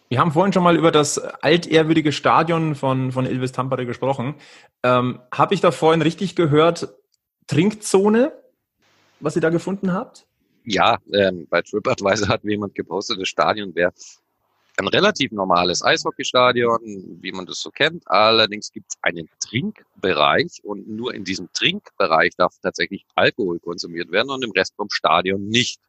Wir 0.08 0.20
haben 0.20 0.32
vorhin 0.32 0.52
schon 0.52 0.62
mal 0.62 0.76
über 0.76 0.92
das 0.92 1.18
altehrwürdige 1.18 2.12
Stadion 2.12 2.74
von, 2.74 3.10
von 3.10 3.26
Ilves 3.26 3.52
Tampere 3.52 3.86
gesprochen. 3.86 4.34
Ähm, 4.82 5.20
Habe 5.32 5.54
ich 5.54 5.60
da 5.60 5.70
vorhin 5.70 6.02
richtig 6.02 6.36
gehört, 6.36 6.94
Trinkzone, 7.46 8.32
was 9.20 9.34
ihr 9.36 9.42
da 9.42 9.50
gefunden 9.50 9.92
habt? 9.92 10.26
Ja, 10.64 10.98
ähm, 11.12 11.46
bei 11.50 11.62
TripAdvisor 11.62 12.28
hat 12.28 12.44
jemand 12.44 12.74
gepostet, 12.74 13.20
das 13.20 13.28
Stadion 13.28 13.74
wäre 13.74 13.92
ein 14.76 14.88
relativ 14.88 15.30
normales 15.32 15.82
Eishockeystadion, 15.82 17.18
wie 17.20 17.32
man 17.32 17.46
das 17.46 17.60
so 17.60 17.70
kennt. 17.70 18.02
Allerdings 18.08 18.72
gibt 18.72 18.86
es 18.90 18.98
einen 19.02 19.28
Trinkbereich 19.38 20.60
und 20.64 20.88
nur 20.88 21.14
in 21.14 21.24
diesem 21.24 21.52
Trinkbereich 21.52 22.34
darf 22.36 22.54
tatsächlich 22.60 23.06
Alkohol 23.14 23.60
konsumiert 23.60 24.10
werden 24.10 24.30
und 24.30 24.42
im 24.44 24.50
Rest 24.50 24.74
vom 24.76 24.90
Stadion 24.90 25.46
nicht. 25.46 25.80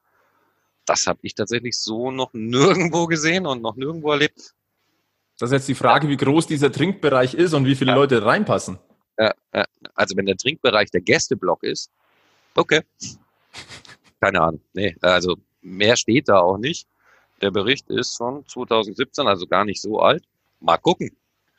Das 0.86 1.08
habe 1.08 1.20
ich 1.24 1.34
tatsächlich 1.34 1.80
so 1.80 2.12
noch 2.12 2.34
nirgendwo 2.34 3.08
gesehen 3.08 3.48
und 3.48 3.64
noch 3.64 3.76
nirgendwo 3.76 4.12
erlebt. 4.12 4.54
Das 5.40 5.50
ist 5.50 5.54
jetzt 5.54 5.68
die 5.68 5.76
Frage, 5.76 6.08
wie 6.08 6.18
groß 6.18 6.46
dieser 6.46 6.72
Trinkbereich 6.72 7.34
ist 7.34 7.54
und 7.54 7.66
wie 7.66 7.76
viele 7.76 7.92
ja. 7.92 7.96
Leute 7.96 8.24
reinpassen. 8.24 8.78
Ja, 9.18 9.34
also 9.96 10.16
wenn 10.16 10.26
der 10.26 10.38
Trinkbereich 10.38 10.92
der 10.92 11.02
Gästeblock 11.02 11.64
ist, 11.64 11.90
okay. 12.54 12.82
Keine 14.22 14.42
Ahnung. 14.42 14.62
Nee, 14.74 14.96
also 15.02 15.38
mehr 15.62 15.96
steht 15.96 16.30
da 16.30 16.40
auch 16.40 16.58
nicht. 16.58 16.88
Der 17.42 17.52
Bericht 17.52 17.90
ist 17.90 18.18
von 18.18 18.46
2017, 18.48 19.28
also 19.28 19.48
gar 19.48 19.66
nicht 19.66 19.82
so 19.82 20.00
alt. 20.00 20.24
Mal 20.60 20.78
gucken. 20.78 21.12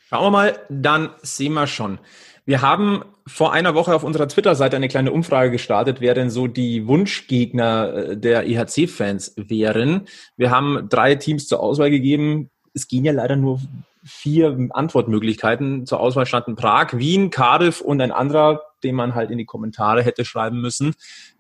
Schauen 0.09 0.25
wir 0.25 0.31
mal, 0.31 0.59
dann 0.69 1.11
sehen 1.23 1.55
wir 1.55 1.67
schon. 1.67 1.99
Wir 2.45 2.63
haben 2.63 3.03
vor 3.27 3.53
einer 3.53 3.75
Woche 3.75 3.93
auf 3.93 4.05
unserer 4.05 4.29
Twitter-Seite 4.29 4.77
eine 4.77 4.87
kleine 4.87 5.11
Umfrage 5.11 5.51
gestartet, 5.51 6.01
wer 6.01 6.15
denn 6.15 6.31
so 6.31 6.47
die 6.47 6.87
Wunschgegner 6.87 7.95
äh, 7.95 8.17
der 8.17 8.47
EHC-Fans 8.47 9.35
wären. 9.37 10.07
Wir 10.37 10.53
haben 10.53 10.89
drei 10.89 11.17
Teams 11.17 11.49
zur 11.49 11.59
Auswahl 11.59 11.91
gegeben. 11.91 12.51
Es 12.73 12.87
gehen 12.87 13.05
ja 13.05 13.13
leider 13.13 13.35
nur 13.35 13.61
vier 14.05 14.69
Antwortmöglichkeiten. 14.71 15.87
Zur 15.87 15.99
Auswahl 15.99 16.27
standen 16.27 16.55
Prag, 16.55 16.97
Wien, 16.97 17.31
Cardiff 17.31 17.81
und 17.81 18.01
ein 18.01 18.13
anderer, 18.13 18.63
den 18.85 18.95
man 18.95 19.17
halt 19.17 19.33
in 19.33 19.39
die 19.39 19.45
Kommentare 19.45 20.05
hätte 20.05 20.25
schreiben 20.25 20.61
müssen. 20.61 20.95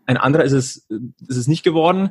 Ein 0.07 0.17
anderer 0.17 0.43
ist 0.43 0.53
es, 0.53 0.87
äh, 0.91 0.99
ist 1.29 1.37
es 1.37 1.47
nicht 1.47 1.63
geworden. 1.63 2.11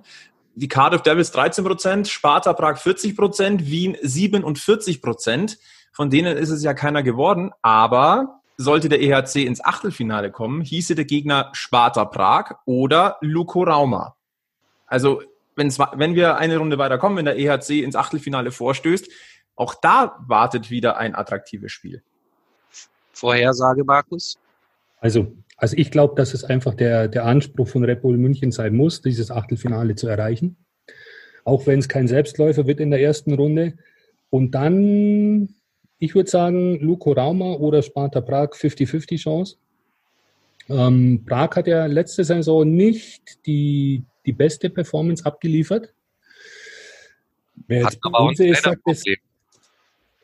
Die 0.55 0.67
Cardiff 0.69 1.01
Devils 1.01 1.31
13 1.31 1.65
Prozent, 1.65 2.07
Sparta 2.07 2.53
Prag 2.53 2.77
40 2.77 3.15
Prozent, 3.15 3.69
Wien 3.69 3.97
47 4.01 5.01
Prozent. 5.01 5.57
Von 5.91 6.09
denen 6.09 6.37
ist 6.37 6.49
es 6.49 6.63
ja 6.63 6.73
keiner 6.73 7.03
geworden, 7.03 7.51
aber 7.61 8.41
sollte 8.57 8.87
der 8.87 9.01
EHC 9.01 9.45
ins 9.45 9.63
Achtelfinale 9.63 10.31
kommen, 10.31 10.61
hieße 10.61 10.95
der 10.95 11.05
Gegner 11.05 11.49
Sparta 11.53 12.05
Prag 12.05 12.55
oder 12.65 13.17
Luko 13.19 13.63
Rauma. 13.63 14.15
Also 14.87 15.21
wenn 15.55 16.15
wir 16.15 16.37
eine 16.37 16.57
Runde 16.57 16.77
weiterkommen, 16.77 17.17
wenn 17.17 17.25
der 17.25 17.37
EHC 17.37 17.81
ins 17.83 17.95
Achtelfinale 17.95 18.51
vorstößt, 18.51 19.09
auch 19.55 19.73
da 19.75 20.17
wartet 20.27 20.69
wieder 20.69 20.97
ein 20.97 21.15
attraktives 21.15 21.71
Spiel. 21.71 22.03
Vorhersage, 23.13 23.83
Markus? 23.85 24.37
Also, 24.99 25.33
also 25.57 25.75
ich 25.77 25.91
glaube, 25.91 26.15
dass 26.15 26.33
es 26.33 26.43
einfach 26.43 26.73
der, 26.73 27.07
der 27.07 27.25
Anspruch 27.25 27.67
von 27.67 27.83
Red 27.83 28.01
Bull 28.01 28.17
München 28.17 28.51
sein 28.51 28.75
muss, 28.75 29.01
dieses 29.01 29.31
Achtelfinale 29.31 29.95
zu 29.95 30.07
erreichen. 30.07 30.57
Auch 31.43 31.67
wenn 31.67 31.79
es 31.79 31.87
kein 31.87 32.07
Selbstläufer 32.07 32.67
wird 32.67 32.79
in 32.79 32.91
der 32.91 33.01
ersten 33.01 33.33
Runde. 33.33 33.75
Und 34.29 34.51
dann 34.55 35.55
ich 35.99 36.15
würde 36.15 36.29
sagen, 36.29 36.79
Luko 36.79 37.13
Rauma 37.13 37.53
oder 37.53 37.81
Sparta 37.81 38.21
Prag 38.21 38.51
50-50 38.51 39.17
Chance. 39.17 39.57
Ähm, 40.67 41.23
Prag 41.25 41.55
hat 41.55 41.67
ja 41.67 41.85
letzte 41.85 42.23
Saison 42.23 42.69
nicht 42.69 43.45
die, 43.45 44.03
die 44.25 44.33
beste 44.33 44.69
Performance 44.69 45.25
abgeliefert. 45.25 45.93
Wer 47.67 47.83
jetzt 47.83 47.99
aber 48.01 48.19
uns 48.25 48.39
ist, 48.39 48.63
sagt 48.63 48.81
es, 48.85 49.03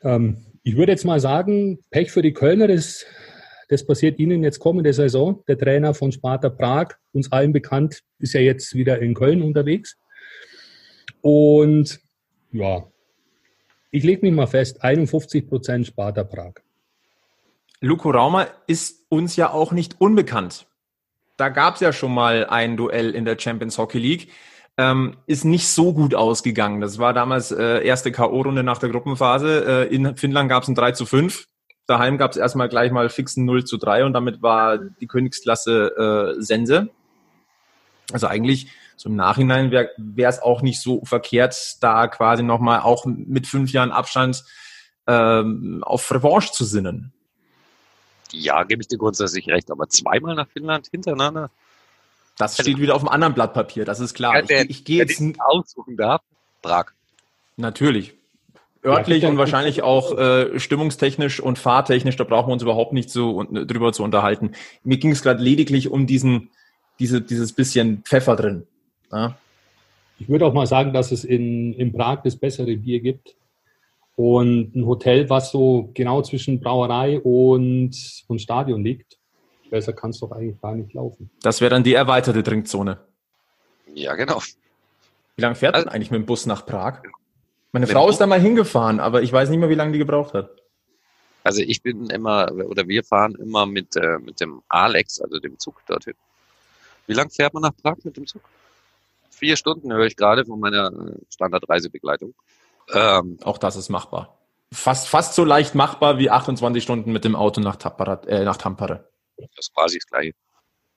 ähm, 0.02 0.44
ich 0.62 0.76
würde 0.76 0.92
jetzt 0.92 1.04
mal 1.04 1.20
sagen, 1.20 1.78
Pech 1.90 2.10
für 2.10 2.22
die 2.22 2.32
Kölner, 2.32 2.68
das, 2.68 3.06
das 3.72 3.86
passiert 3.86 4.18
ihnen 4.18 4.42
jetzt 4.44 4.58
kommende 4.58 4.92
Saison. 4.92 5.42
Der 5.48 5.56
Trainer 5.56 5.94
von 5.94 6.12
Sparta 6.12 6.50
Prag, 6.50 6.88
uns 7.12 7.32
allen 7.32 7.52
bekannt, 7.52 8.02
ist 8.18 8.34
ja 8.34 8.40
jetzt 8.40 8.74
wieder 8.74 9.00
in 9.00 9.14
Köln 9.14 9.42
unterwegs. 9.42 9.96
Und 11.22 12.00
ja, 12.52 12.84
ich 13.90 14.04
lege 14.04 14.26
mich 14.26 14.34
mal 14.34 14.46
fest, 14.46 14.82
51 14.82 15.48
Prozent 15.48 15.86
Sparta 15.86 16.22
Prag. 16.22 16.54
Luko 17.80 18.10
Raumer 18.10 18.46
ist 18.66 19.06
uns 19.08 19.36
ja 19.36 19.50
auch 19.50 19.72
nicht 19.72 20.00
unbekannt. 20.00 20.66
Da 21.36 21.48
gab 21.48 21.74
es 21.74 21.80
ja 21.80 21.92
schon 21.92 22.12
mal 22.12 22.46
ein 22.46 22.76
Duell 22.76 23.14
in 23.14 23.24
der 23.24 23.38
Champions 23.38 23.78
Hockey 23.78 23.98
League. 23.98 24.28
Ähm, 24.76 25.16
ist 25.26 25.44
nicht 25.44 25.68
so 25.68 25.92
gut 25.92 26.14
ausgegangen. 26.14 26.80
Das 26.80 26.98
war 26.98 27.12
damals 27.12 27.52
äh, 27.52 27.84
erste 27.84 28.12
K.O.-Runde 28.12 28.62
nach 28.62 28.78
der 28.78 28.90
Gruppenphase. 28.90 29.88
Äh, 29.90 29.94
in 29.94 30.16
Finnland 30.16 30.48
gab 30.48 30.62
es 30.62 30.68
ein 30.68 30.74
3 30.74 30.92
zu 30.92 31.04
5. 31.04 31.46
Daheim 31.86 32.16
gab 32.16 32.30
es 32.30 32.36
erstmal 32.36 32.68
gleich 32.68 32.92
mal 32.92 33.08
fixen 33.08 33.44
0 33.44 33.64
zu 33.64 33.76
3 33.76 34.04
und 34.04 34.12
damit 34.12 34.42
war 34.42 34.78
die 34.78 35.06
Königsklasse 35.06 36.36
äh, 36.38 36.42
Sense. 36.42 36.88
Also 38.12 38.26
eigentlich 38.26 38.68
so 38.96 39.08
im 39.08 39.16
Nachhinein 39.16 39.72
wäre 39.72 39.90
es 40.16 40.40
auch 40.40 40.62
nicht 40.62 40.80
so 40.80 41.04
verkehrt, 41.04 41.82
da 41.82 42.06
quasi 42.06 42.42
nochmal 42.42 42.80
auch 42.80 43.04
mit 43.04 43.46
fünf 43.46 43.72
Jahren 43.72 43.90
Abstand 43.90 44.44
ähm, 45.06 45.82
auf 45.84 46.08
Revanche 46.12 46.52
zu 46.52 46.64
sinnen. 46.64 47.12
Ja, 48.30 48.62
gebe 48.62 48.82
ich 48.82 48.88
dir 48.88 48.98
grundsätzlich 48.98 49.48
recht, 49.48 49.70
aber 49.70 49.88
zweimal 49.88 50.34
nach 50.34 50.48
Finnland 50.48 50.88
hintereinander. 50.88 51.50
Das 52.38 52.54
steht 52.54 52.78
wieder 52.78 52.94
auf 52.94 53.02
einem 53.02 53.08
anderen 53.08 53.34
Blatt 53.34 53.52
Papier, 53.54 53.84
das 53.84 54.00
ist 54.00 54.14
klar. 54.14 54.36
Ja, 54.36 54.42
der, 54.42 54.62
ich, 54.62 54.70
ich 54.70 54.84
gehe 54.84 54.98
jetzt 54.98 55.20
aussuchen 55.38 55.96
darf. 55.96 56.22
Prag. 56.62 56.92
Natürlich. 57.56 58.14
Örtlich 58.84 59.22
ja, 59.22 59.28
und 59.28 59.38
wahrscheinlich 59.38 59.82
auch 59.82 60.18
äh, 60.18 60.58
stimmungstechnisch 60.58 61.40
und 61.40 61.58
fahrtechnisch, 61.58 62.16
da 62.16 62.24
brauchen 62.24 62.48
wir 62.48 62.54
uns 62.54 62.62
überhaupt 62.62 62.92
nicht 62.92 63.10
so 63.10 63.44
drüber 63.44 63.92
zu 63.92 64.02
unterhalten. 64.02 64.52
Mir 64.82 64.98
ging 64.98 65.12
es 65.12 65.22
gerade 65.22 65.42
lediglich 65.42 65.88
um 65.88 66.06
diesen, 66.06 66.50
diese, 66.98 67.20
dieses 67.20 67.52
bisschen 67.52 68.02
Pfeffer 68.04 68.34
drin. 68.34 68.66
Ja. 69.12 69.36
Ich 70.18 70.28
würde 70.28 70.46
auch 70.46 70.52
mal 70.52 70.66
sagen, 70.66 70.92
dass 70.92 71.12
es 71.12 71.22
in, 71.24 71.74
in 71.74 71.92
Prag 71.92 72.22
das 72.24 72.36
bessere 72.36 72.76
Bier 72.76 73.00
gibt. 73.00 73.36
Und 74.16 74.74
ein 74.76 74.86
Hotel, 74.86 75.30
was 75.30 75.50
so 75.52 75.90
genau 75.94 76.22
zwischen 76.22 76.60
Brauerei 76.60 77.20
und, 77.20 77.96
und 78.26 78.40
Stadion 78.40 78.84
liegt. 78.84 79.18
Besser 79.70 79.92
kann 79.94 80.10
es 80.10 80.20
doch 80.20 80.32
eigentlich 80.32 80.60
gar 80.60 80.74
nicht 80.74 80.92
laufen. 80.92 81.30
Das 81.42 81.60
wäre 81.60 81.70
dann 81.70 81.82
die 81.82 81.94
erweiterte 81.94 82.42
Trinkzone. 82.42 82.98
Ja, 83.94 84.14
genau. 84.14 84.42
Wie 85.36 85.42
lange 85.42 85.54
fährt 85.54 85.74
also, 85.74 85.86
man 85.86 85.94
eigentlich 85.94 86.10
mit 86.10 86.20
dem 86.20 86.26
Bus 86.26 86.46
nach 86.46 86.66
Prag? 86.66 87.00
Meine 87.72 87.86
Frau 87.86 88.08
ist 88.08 88.18
da 88.18 88.26
mal 88.26 88.40
hingefahren, 88.40 89.00
aber 89.00 89.22
ich 89.22 89.32
weiß 89.32 89.48
nicht 89.48 89.58
mehr, 89.58 89.70
wie 89.70 89.74
lange 89.74 89.92
die 89.92 89.98
gebraucht 89.98 90.34
hat. 90.34 90.50
Also 91.42 91.62
ich 91.62 91.82
bin 91.82 92.10
immer, 92.10 92.52
oder 92.52 92.86
wir 92.86 93.02
fahren 93.02 93.34
immer 93.34 93.66
mit, 93.66 93.96
äh, 93.96 94.18
mit 94.18 94.40
dem 94.40 94.62
Alex, 94.68 95.20
also 95.20 95.38
dem 95.38 95.58
Zug 95.58 95.84
dorthin. 95.86 96.14
Wie 97.06 97.14
lange 97.14 97.30
fährt 97.30 97.54
man 97.54 97.62
nach 97.62 97.76
Prag 97.82 97.96
mit 98.04 98.16
dem 98.16 98.26
Zug? 98.26 98.42
Vier 99.30 99.56
Stunden 99.56 99.92
höre 99.92 100.06
ich 100.06 100.16
gerade 100.16 100.44
von 100.44 100.60
meiner 100.60 100.92
äh, 100.92 101.14
Standardreisebegleitung. 101.30 102.34
Ähm, 102.92 103.38
Auch 103.42 103.58
das 103.58 103.76
ist 103.76 103.88
machbar. 103.88 104.38
Fast, 104.72 105.08
fast 105.08 105.34
so 105.34 105.44
leicht 105.44 105.74
machbar 105.74 106.18
wie 106.18 106.30
28 106.30 106.82
Stunden 106.82 107.12
mit 107.12 107.24
dem 107.24 107.34
Auto 107.34 107.60
nach, 107.60 107.76
Tappara, 107.76 108.22
äh, 108.26 108.44
nach 108.44 108.56
Tampere. 108.56 109.08
Das 109.36 109.48
ist 109.58 109.74
quasi 109.74 109.98
das 109.98 110.06
Gleiche. 110.06 110.34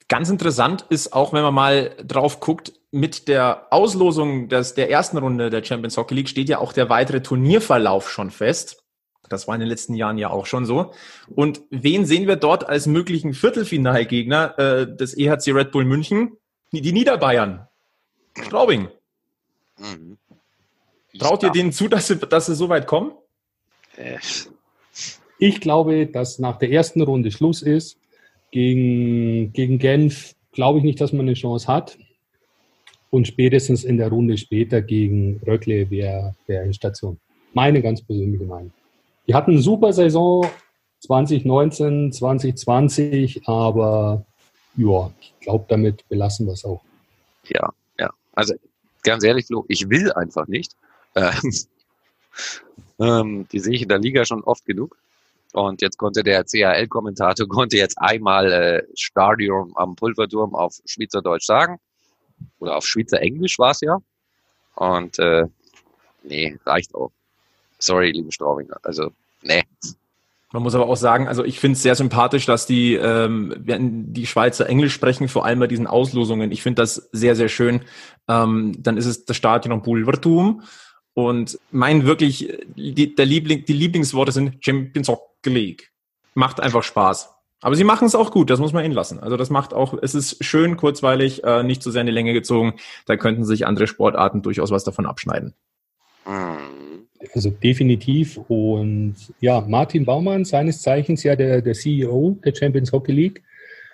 Ganz 0.07 0.29
interessant 0.29 0.85
ist 0.89 1.13
auch, 1.13 1.33
wenn 1.33 1.41
man 1.41 1.53
mal 1.53 1.95
drauf 2.03 2.39
guckt, 2.39 2.73
mit 2.91 3.27
der 3.27 3.67
Auslosung 3.71 4.49
des, 4.49 4.75
der 4.75 4.89
ersten 4.89 5.17
Runde 5.17 5.49
der 5.49 5.63
Champions 5.63 5.97
Hockey 5.97 6.13
League 6.13 6.29
steht 6.29 6.47
ja 6.47 6.59
auch 6.59 6.73
der 6.73 6.89
weitere 6.89 7.21
Turnierverlauf 7.21 8.09
schon 8.09 8.29
fest. 8.29 8.83
Das 9.29 9.47
war 9.47 9.55
in 9.55 9.61
den 9.61 9.69
letzten 9.69 9.95
Jahren 9.95 10.19
ja 10.19 10.29
auch 10.29 10.45
schon 10.45 10.65
so. 10.65 10.93
Und 11.33 11.61
wen 11.71 12.05
sehen 12.05 12.27
wir 12.27 12.35
dort 12.35 12.69
als 12.69 12.85
möglichen 12.85 13.33
Viertelfinalgegner 13.33 14.59
äh, 14.59 14.95
des 14.95 15.17
EHC 15.17 15.51
Red 15.53 15.71
Bull 15.71 15.85
München? 15.85 16.37
Die 16.71 16.91
Niederbayern. 16.91 17.67
Straubing. 18.39 18.89
Mhm. 19.77 20.17
Traut 21.17 21.43
ihr 21.43 21.49
denen 21.49 21.71
zu, 21.71 21.87
dass 21.87 22.07
sie, 22.07 22.17
dass 22.17 22.45
sie 22.45 22.55
so 22.55 22.69
weit 22.69 22.87
kommen? 22.87 23.13
Äh. 23.95 24.19
Ich 25.37 25.61
glaube, 25.61 26.07
dass 26.07 26.39
nach 26.39 26.57
der 26.57 26.71
ersten 26.71 27.01
Runde 27.01 27.31
Schluss 27.31 27.61
ist. 27.61 27.97
Gegen, 28.55 29.51
gegen 29.51 29.79
Genf 29.79 30.33
glaube 30.53 30.77
ich 30.79 30.85
nicht, 30.85 31.01
dass 31.01 31.11
man 31.11 31.25
eine 31.25 31.33
Chance 31.33 31.67
hat. 31.67 31.97
Und 33.09 33.27
spätestens 33.27 33.83
in 33.83 33.97
der 33.97 34.07
Runde 34.07 34.37
später 34.37 34.81
gegen 34.81 35.41
Röckle 35.45 35.89
wäre 35.89 36.35
wär 36.47 36.73
Station. 36.73 37.19
Meine 37.53 37.81
ganz 37.81 38.01
persönliche 38.01 38.45
Meinung. 38.45 38.71
Die 39.27 39.35
hatten 39.35 39.51
eine 39.51 39.61
super 39.61 39.91
Saison 39.91 40.47
2019, 41.01 42.13
2020, 42.13 43.45
aber 43.45 44.25
ja, 44.77 45.11
ich 45.19 45.33
glaube, 45.41 45.65
damit 45.67 46.07
belassen 46.07 46.45
wir 46.45 46.53
es 46.53 46.63
auch. 46.63 46.81
Ja, 47.49 47.73
ja. 47.99 48.09
Also 48.35 48.53
ganz 49.03 49.25
ehrlich, 49.25 49.47
Flo, 49.47 49.65
ich 49.67 49.89
will 49.89 50.13
einfach 50.13 50.47
nicht. 50.47 50.77
Ähm, 51.13 51.53
ähm, 53.01 53.47
die 53.51 53.59
sehe 53.59 53.73
ich 53.73 53.81
in 53.81 53.89
der 53.89 53.99
Liga 53.99 54.23
schon 54.23 54.45
oft 54.45 54.65
genug. 54.65 54.97
Und 55.55 55.81
jetzt 55.81 55.97
konnte 55.97 56.21
der 56.21 56.43
CHL-Kommentator 56.43 57.47
konnte 57.47 57.77
jetzt 57.77 57.97
einmal 57.97 58.51
äh, 58.51 58.83
Stadion 58.93 59.71
am 59.75 59.95
Pulverturm 59.95 60.53
auf 60.53 60.75
Schweizerdeutsch 60.85 61.45
sagen. 61.45 61.79
Oder 62.59 62.75
auf 62.75 62.85
Schweizer 62.85 63.21
Englisch 63.21 63.57
war 63.57 63.71
es 63.71 63.79
ja. 63.79 63.97
Und 64.75 65.17
äh, 65.17 65.45
nee, 66.23 66.57
reicht 66.65 66.93
auch. 66.93 67.11
Sorry, 67.79 68.11
liebe 68.11 68.33
Straubinger. 68.33 68.75
Also, 68.83 69.11
nee. 69.43 69.63
Man 70.51 70.61
muss 70.61 70.75
aber 70.75 70.89
auch 70.89 70.97
sagen, 70.97 71.29
also 71.29 71.45
ich 71.45 71.61
finde 71.61 71.77
es 71.77 71.83
sehr 71.83 71.95
sympathisch, 71.95 72.45
dass 72.45 72.65
die, 72.65 72.95
ähm, 72.95 73.53
die 73.57 74.27
Schweizer 74.27 74.67
Englisch 74.67 74.93
sprechen, 74.93 75.29
vor 75.29 75.45
allem 75.45 75.59
bei 75.59 75.67
diesen 75.67 75.87
Auslosungen. 75.87 76.51
Ich 76.51 76.63
finde 76.63 76.81
das 76.81 77.09
sehr, 77.13 77.37
sehr 77.37 77.49
schön. 77.49 77.81
Ähm, 78.27 78.75
dann 78.79 78.97
ist 78.97 79.05
es 79.05 79.23
das 79.23 79.37
Stadion 79.37 79.71
am 79.71 79.83
Pulverturm. 79.83 80.63
Und 81.13 81.57
mein 81.71 82.05
wirklich, 82.05 82.53
die, 82.75 83.15
der 83.15 83.25
Liebling, 83.25 83.63
die 83.63 83.73
Lieblingsworte 83.73 84.33
sind 84.33 84.57
Champions 84.59 85.07
Hockey 85.07 85.34
League. 85.49 85.91
Macht 86.33 86.59
einfach 86.59 86.83
Spaß. 86.83 87.35
Aber 87.61 87.75
sie 87.75 87.83
machen 87.83 88.05
es 88.05 88.15
auch 88.15 88.31
gut, 88.31 88.49
das 88.49 88.59
muss 88.59 88.73
man 88.73 88.85
ihnen 88.85 88.93
lassen. 88.93 89.19
Also 89.19 89.37
das 89.37 89.49
macht 89.49 89.73
auch, 89.73 89.97
es 90.01 90.13
ist 90.13 90.43
schön, 90.43 90.77
kurzweilig, 90.77 91.43
äh, 91.43 91.63
nicht 91.63 91.81
zu 91.81 91.89
sehr 91.89 92.01
in 92.01 92.07
die 92.07 92.13
Länge 92.13 92.33
gezogen. 92.33 92.75
Da 93.05 93.17
könnten 93.17 93.43
sich 93.43 93.65
andere 93.65 93.87
Sportarten 93.87 94.41
durchaus 94.41 94.71
was 94.71 94.83
davon 94.83 95.05
abschneiden. 95.05 95.53
Also 97.33 97.49
definitiv. 97.49 98.37
Und 98.47 99.15
ja, 99.39 99.61
Martin 99.61 100.05
Baumann, 100.05 100.45
seines 100.45 100.81
Zeichens 100.81 101.23
ja 101.23 101.35
der, 101.35 101.61
der 101.61 101.73
CEO 101.73 102.37
der 102.43 102.53
Champions 102.53 102.91
Hockey 102.91 103.11
League, 103.11 103.43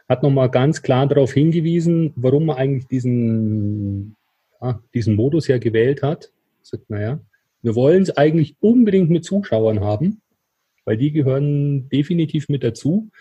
hat 0.10 0.24
nochmal 0.24 0.50
ganz 0.50 0.82
klar 0.82 1.08
darauf 1.08 1.32
hingewiesen, 1.32 2.12
warum 2.18 2.50
er 2.50 2.58
eigentlich 2.58 2.88
diesen, 2.88 4.18
ja, 4.62 4.82
diesen 4.94 5.16
Modus 5.16 5.48
ja 5.48 5.58
gewählt 5.58 6.04
hat. 6.04 6.32
Sagt, 6.62 6.90
naja, 6.90 7.20
wir 7.62 7.76
wollen 7.76 8.04
es 8.04 8.18
eigentlich 8.18 8.56
unbedingt 8.60 9.10
mit 9.10 9.24
Zuschauern 9.24 9.80
haben, 9.80 10.22
weil 10.92 10.98
die 10.98 11.14
gehören 11.14 11.88
definitiv 11.88 12.50
mit 12.50 12.66
dazu. 12.66 13.12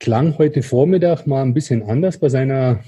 Klang 0.00 0.36
heute 0.36 0.64
Vormittag 0.64 1.24
mal 1.24 1.42
ein 1.42 1.54
bisschen 1.54 1.84
anders 1.84 2.18
bei 2.18 2.28
seiner 2.28 2.82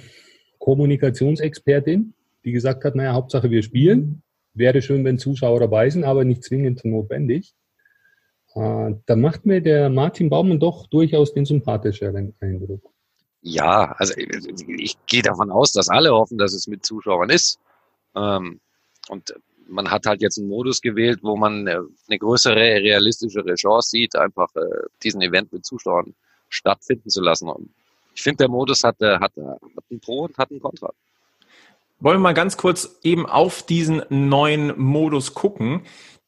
Kommunikationsexpertin, 0.58 2.12
die 2.44 2.50
gesagt 2.50 2.84
hat, 2.84 2.96
naja, 2.96 3.12
Hauptsache 3.12 3.52
wir 3.52 3.62
spielen. 3.62 4.24
Wäre 4.52 4.82
schön, 4.82 5.04
wenn 5.04 5.16
Zuschauer 5.16 5.60
dabei 5.60 5.88
sind, 5.90 6.02
aber 6.02 6.24
nicht 6.24 6.42
zwingend 6.42 6.84
notwendig. 6.84 7.54
Äh, 8.56 8.94
da 9.06 9.14
macht 9.14 9.46
mir 9.46 9.60
der 9.60 9.90
Martin 9.90 10.28
Baumann 10.28 10.58
doch 10.58 10.88
durchaus 10.88 11.32
den 11.32 11.44
sympathischeren 11.44 12.34
Eindruck. 12.40 12.90
Ja, 13.42 13.94
also 13.96 14.12
ich, 14.16 14.68
ich 14.68 15.06
gehe 15.06 15.22
davon 15.22 15.52
aus, 15.52 15.70
dass 15.70 15.88
alle 15.88 16.10
hoffen, 16.10 16.36
dass 16.36 16.52
es 16.52 16.66
mit 16.66 16.84
Zuschauern 16.84 17.30
ist. 17.30 17.60
Ähm, 18.16 18.60
und 19.08 19.32
man 19.72 19.90
hat 19.90 20.06
halt 20.06 20.22
jetzt 20.22 20.38
einen 20.38 20.48
Modus 20.48 20.80
gewählt, 20.80 21.20
wo 21.22 21.36
man 21.36 21.66
äh, 21.66 21.78
eine 22.08 22.18
größere, 22.18 22.54
realistischere 22.56 23.54
Chance 23.54 23.90
sieht, 23.90 24.16
einfach 24.16 24.54
äh, 24.54 24.60
diesen 25.02 25.22
Event 25.22 25.52
mit 25.52 25.64
Zuschauern 25.64 26.14
stattfinden 26.48 27.08
zu 27.10 27.22
lassen. 27.22 27.48
Und 27.48 27.70
ich 28.14 28.22
finde, 28.22 28.38
der 28.38 28.48
Modus 28.48 28.84
hat, 28.84 29.00
äh, 29.00 29.18
hat, 29.18 29.32
hat 29.36 29.84
ein 29.90 30.00
Pro 30.00 30.24
und 30.24 30.36
hat 30.38 30.50
ein 30.50 30.60
Kontra. 30.60 30.92
Wollen 32.00 32.18
wir 32.18 32.22
mal 32.22 32.34
ganz 32.34 32.56
kurz 32.56 32.98
eben 33.02 33.26
auf 33.26 33.62
diesen 33.62 34.02
neuen 34.08 34.78
Modus 34.78 35.34
gucken. 35.34 35.82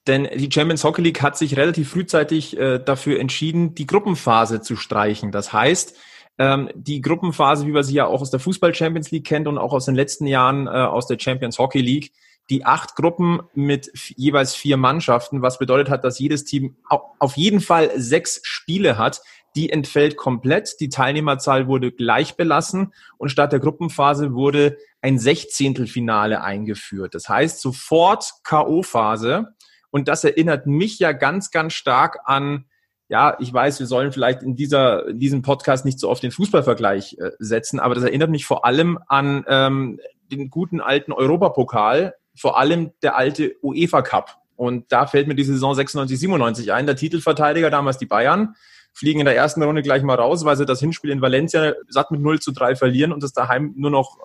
Denn 0.07 0.29
die 0.35 0.51
Champions 0.53 0.85
Hockey 0.85 1.01
League 1.01 1.23
hat 1.23 1.39
sich 1.39 1.57
relativ 1.57 1.91
frühzeitig 1.91 2.59
äh, 2.59 2.79
dafür 2.79 3.19
entschieden, 3.21 3.75
die 3.75 3.87
Gruppenphase 3.87 4.61
zu 4.61 4.77
streichen. 4.77 5.33
Das 5.33 5.53
heißt, 5.53 5.97
ähm, 6.39 6.69
die 6.75 7.01
Gruppenphase, 7.01 7.67
wie 7.67 7.71
man 7.71 7.85
sie 7.85 7.95
ja 7.95 8.07
auch 8.07 8.21
aus 8.21 8.31
der 8.31 8.41
Fußball 8.41 8.75
Champions 8.75 9.11
League 9.11 9.25
kennt 9.25 9.49
und 9.49 9.57
auch 9.57 9.73
aus 9.73 9.87
den 9.87 9.95
letzten 9.95 10.27
Jahren 10.27 10.67
äh, 10.67 10.71
aus 10.71 11.07
der 11.07 11.19
Champions 11.19 11.59
Hockey 11.59 11.81
League, 11.81 12.13
die 12.51 12.65
acht 12.65 12.95
Gruppen 12.97 13.41
mit 13.55 13.91
jeweils 13.95 14.55
vier 14.55 14.77
Mannschaften, 14.77 15.43
was 15.43 15.59
bedeutet 15.59 15.89
hat, 15.89 16.05
dass 16.05 16.19
jedes 16.19 16.45
Team 16.45 16.77
auf 16.89 17.37
jeden 17.37 17.61
Fall 17.61 17.91
sechs 17.97 18.41
Spiele 18.43 18.99
hat. 18.99 19.23
Die 19.57 19.71
entfällt 19.71 20.17
komplett. 20.17 20.81
Die 20.81 20.89
Teilnehmerzahl 20.89 21.69
wurde 21.69 21.93
gleich 21.93 22.37
belassen 22.37 22.93
und 23.19 23.29
statt 23.29 23.53
der 23.53 23.61
Gruppenphase 23.61 24.35
wurde 24.35 24.77
ein 25.01 25.19
Sechzehntelfinale 25.19 26.43
eingeführt. 26.43 27.15
Das 27.15 27.29
heißt 27.29 27.61
sofort 27.61 28.33
K.O.-Phase. 28.43 29.47
Und 29.91 30.09
das 30.09 30.25
erinnert 30.25 30.67
mich 30.67 30.99
ja 30.99 31.13
ganz, 31.13 31.51
ganz 31.51 31.73
stark 31.73 32.19
an 32.25 32.65
ja, 33.09 33.37
ich 33.39 33.53
weiß, 33.53 33.81
wir 33.81 33.87
sollen 33.87 34.13
vielleicht 34.13 34.43
in 34.43 34.57
dieser 34.57 35.09
in 35.09 35.19
diesem 35.19 35.43
Podcast 35.43 35.85
nicht 35.85 36.01
so 36.01 36.09
oft 36.09 36.23
den 36.23 36.31
Fußballvergleich 36.31 37.19
äh, 37.19 37.33
setzen, 37.39 37.79
aber 37.79 37.95
das 37.95 38.05
erinnert 38.05 38.31
mich 38.31 38.47
vor 38.47 38.65
allem 38.65 38.99
an 39.09 39.45
ähm, 39.47 40.01
den 40.33 40.49
guten 40.51 40.81
alten 40.81 41.13
Europapokal, 41.13 42.15
vor 42.37 42.59
allem 42.59 42.93
der 43.03 43.17
alte 43.17 43.57
UEFA 43.63 44.03
Cup. 44.03 44.39
Und 44.57 44.93
da 44.93 45.07
fällt 45.07 45.27
mir 45.27 45.35
die 45.35 45.45
Saison 45.45 45.75
96, 45.75 46.19
97 46.19 46.73
ein. 46.73 46.87
Der 46.87 46.97
Titelverteidiger, 46.97 47.71
damals 47.71 47.99
die 47.99 48.07
Bayern, 48.07 48.55
fliegen 48.93 49.21
in 49.21 49.27
der 49.27 49.37
ersten 49.37 49.63
Runde 49.63 49.83
gleich 49.83 50.03
mal 50.03 50.15
raus, 50.15 50.45
weil 50.45 50.57
sie 50.57 50.67
das 50.67 50.81
Hinspiel 50.81 51.11
in 51.11 51.21
Valencia 51.21 51.75
satt 51.89 52.11
mit 52.11 52.21
0 52.21 52.41
zu 52.41 52.53
3 52.53 52.77
verlieren 52.77 53.13
und 53.13 53.23
das 53.23 53.33
daheim 53.33 53.75
nur 53.77 53.91
noch 53.91 54.19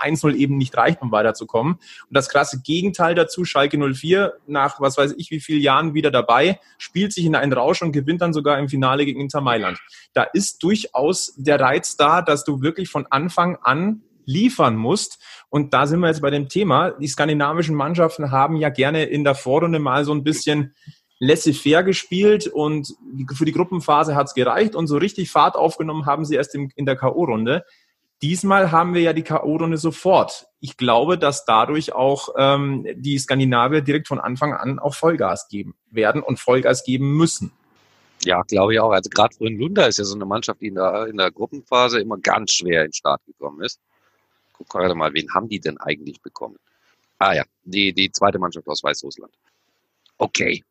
ein 0.00 0.16
1-0 0.16 0.34
eben 0.34 0.56
nicht 0.56 0.76
reicht, 0.76 1.02
um 1.02 1.12
weiterzukommen. 1.12 1.74
Und 1.74 2.16
das 2.16 2.28
krasse 2.28 2.60
Gegenteil 2.62 3.14
dazu, 3.14 3.44
Schalke 3.44 3.76
04, 3.76 4.34
nach 4.46 4.80
was 4.80 4.96
weiß 4.96 5.14
ich 5.18 5.30
wie 5.30 5.40
vielen 5.40 5.60
Jahren 5.60 5.94
wieder 5.94 6.10
dabei, 6.10 6.60
spielt 6.78 7.12
sich 7.12 7.24
in 7.24 7.34
einen 7.34 7.52
Rausch 7.52 7.82
und 7.82 7.92
gewinnt 7.92 8.22
dann 8.22 8.32
sogar 8.32 8.58
im 8.58 8.68
Finale 8.68 9.04
gegen 9.04 9.20
Inter 9.20 9.40
Mailand. 9.40 9.78
Da 10.12 10.22
ist 10.22 10.62
durchaus 10.62 11.34
der 11.36 11.60
Reiz 11.60 11.96
da, 11.96 12.22
dass 12.22 12.44
du 12.44 12.62
wirklich 12.62 12.88
von 12.88 13.06
Anfang 13.10 13.56
an 13.62 14.02
liefern 14.24 14.76
musst. 14.76 15.22
Und 15.48 15.74
da 15.74 15.86
sind 15.86 16.00
wir 16.00 16.08
jetzt 16.08 16.22
bei 16.22 16.30
dem 16.30 16.48
Thema. 16.48 16.90
Die 16.92 17.08
skandinavischen 17.08 17.74
Mannschaften 17.74 18.30
haben 18.30 18.56
ja 18.56 18.68
gerne 18.68 19.04
in 19.04 19.24
der 19.24 19.34
Vorrunde 19.34 19.78
mal 19.78 20.04
so 20.04 20.12
ein 20.12 20.24
bisschen 20.24 20.74
laissez-faire 21.20 21.84
gespielt 21.84 22.46
und 22.46 22.94
für 23.34 23.44
die 23.44 23.52
Gruppenphase 23.52 24.14
hat 24.14 24.26
es 24.26 24.34
gereicht 24.34 24.74
und 24.74 24.86
so 24.86 24.96
richtig 24.96 25.30
Fahrt 25.30 25.56
aufgenommen 25.56 26.06
haben 26.06 26.24
sie 26.24 26.34
erst 26.34 26.54
in 26.54 26.86
der 26.86 26.96
K.O.-Runde. 26.96 27.62
Diesmal 28.22 28.72
haben 28.72 28.94
wir 28.94 29.02
ja 29.02 29.12
die 29.12 29.22
K.O.-Runde 29.22 29.76
sofort. 29.76 30.46
Ich 30.60 30.76
glaube, 30.76 31.18
dass 31.18 31.44
dadurch 31.44 31.92
auch 31.92 32.30
ähm, 32.36 32.86
die 32.96 33.18
Skandinavier 33.18 33.82
direkt 33.82 34.08
von 34.08 34.18
Anfang 34.18 34.54
an 34.54 34.78
auch 34.78 34.94
Vollgas 34.94 35.48
geben 35.48 35.74
werden 35.90 36.22
und 36.22 36.40
Vollgas 36.40 36.84
geben 36.84 37.16
müssen. 37.16 37.52
Ja, 38.24 38.42
glaube 38.42 38.74
ich 38.74 38.80
auch. 38.80 38.92
Also 38.92 39.10
gerade 39.10 39.34
Lunda 39.40 39.86
ist 39.86 39.98
ja 39.98 40.04
so 40.04 40.14
eine 40.14 40.24
Mannschaft, 40.24 40.60
die 40.60 40.68
in 40.68 40.76
der, 40.76 41.06
in 41.06 41.16
der 41.16 41.30
Gruppenphase 41.30 42.00
immer 42.00 42.16
ganz 42.18 42.52
schwer 42.52 42.82
in 42.82 42.88
den 42.88 42.92
Start 42.94 43.20
gekommen 43.26 43.62
ist. 43.62 43.80
Guck 44.54 44.68
gerade 44.68 44.94
mal, 44.94 45.12
wen 45.12 45.32
haben 45.34 45.48
die 45.48 45.60
denn 45.60 45.78
eigentlich 45.78 46.20
bekommen? 46.22 46.56
Ah 47.18 47.34
ja, 47.34 47.44
die, 47.64 47.92
die 47.92 48.10
zweite 48.10 48.38
Mannschaft 48.38 48.66
aus 48.68 48.82
Weißrussland. 48.82 49.32
Okay. 50.18 50.64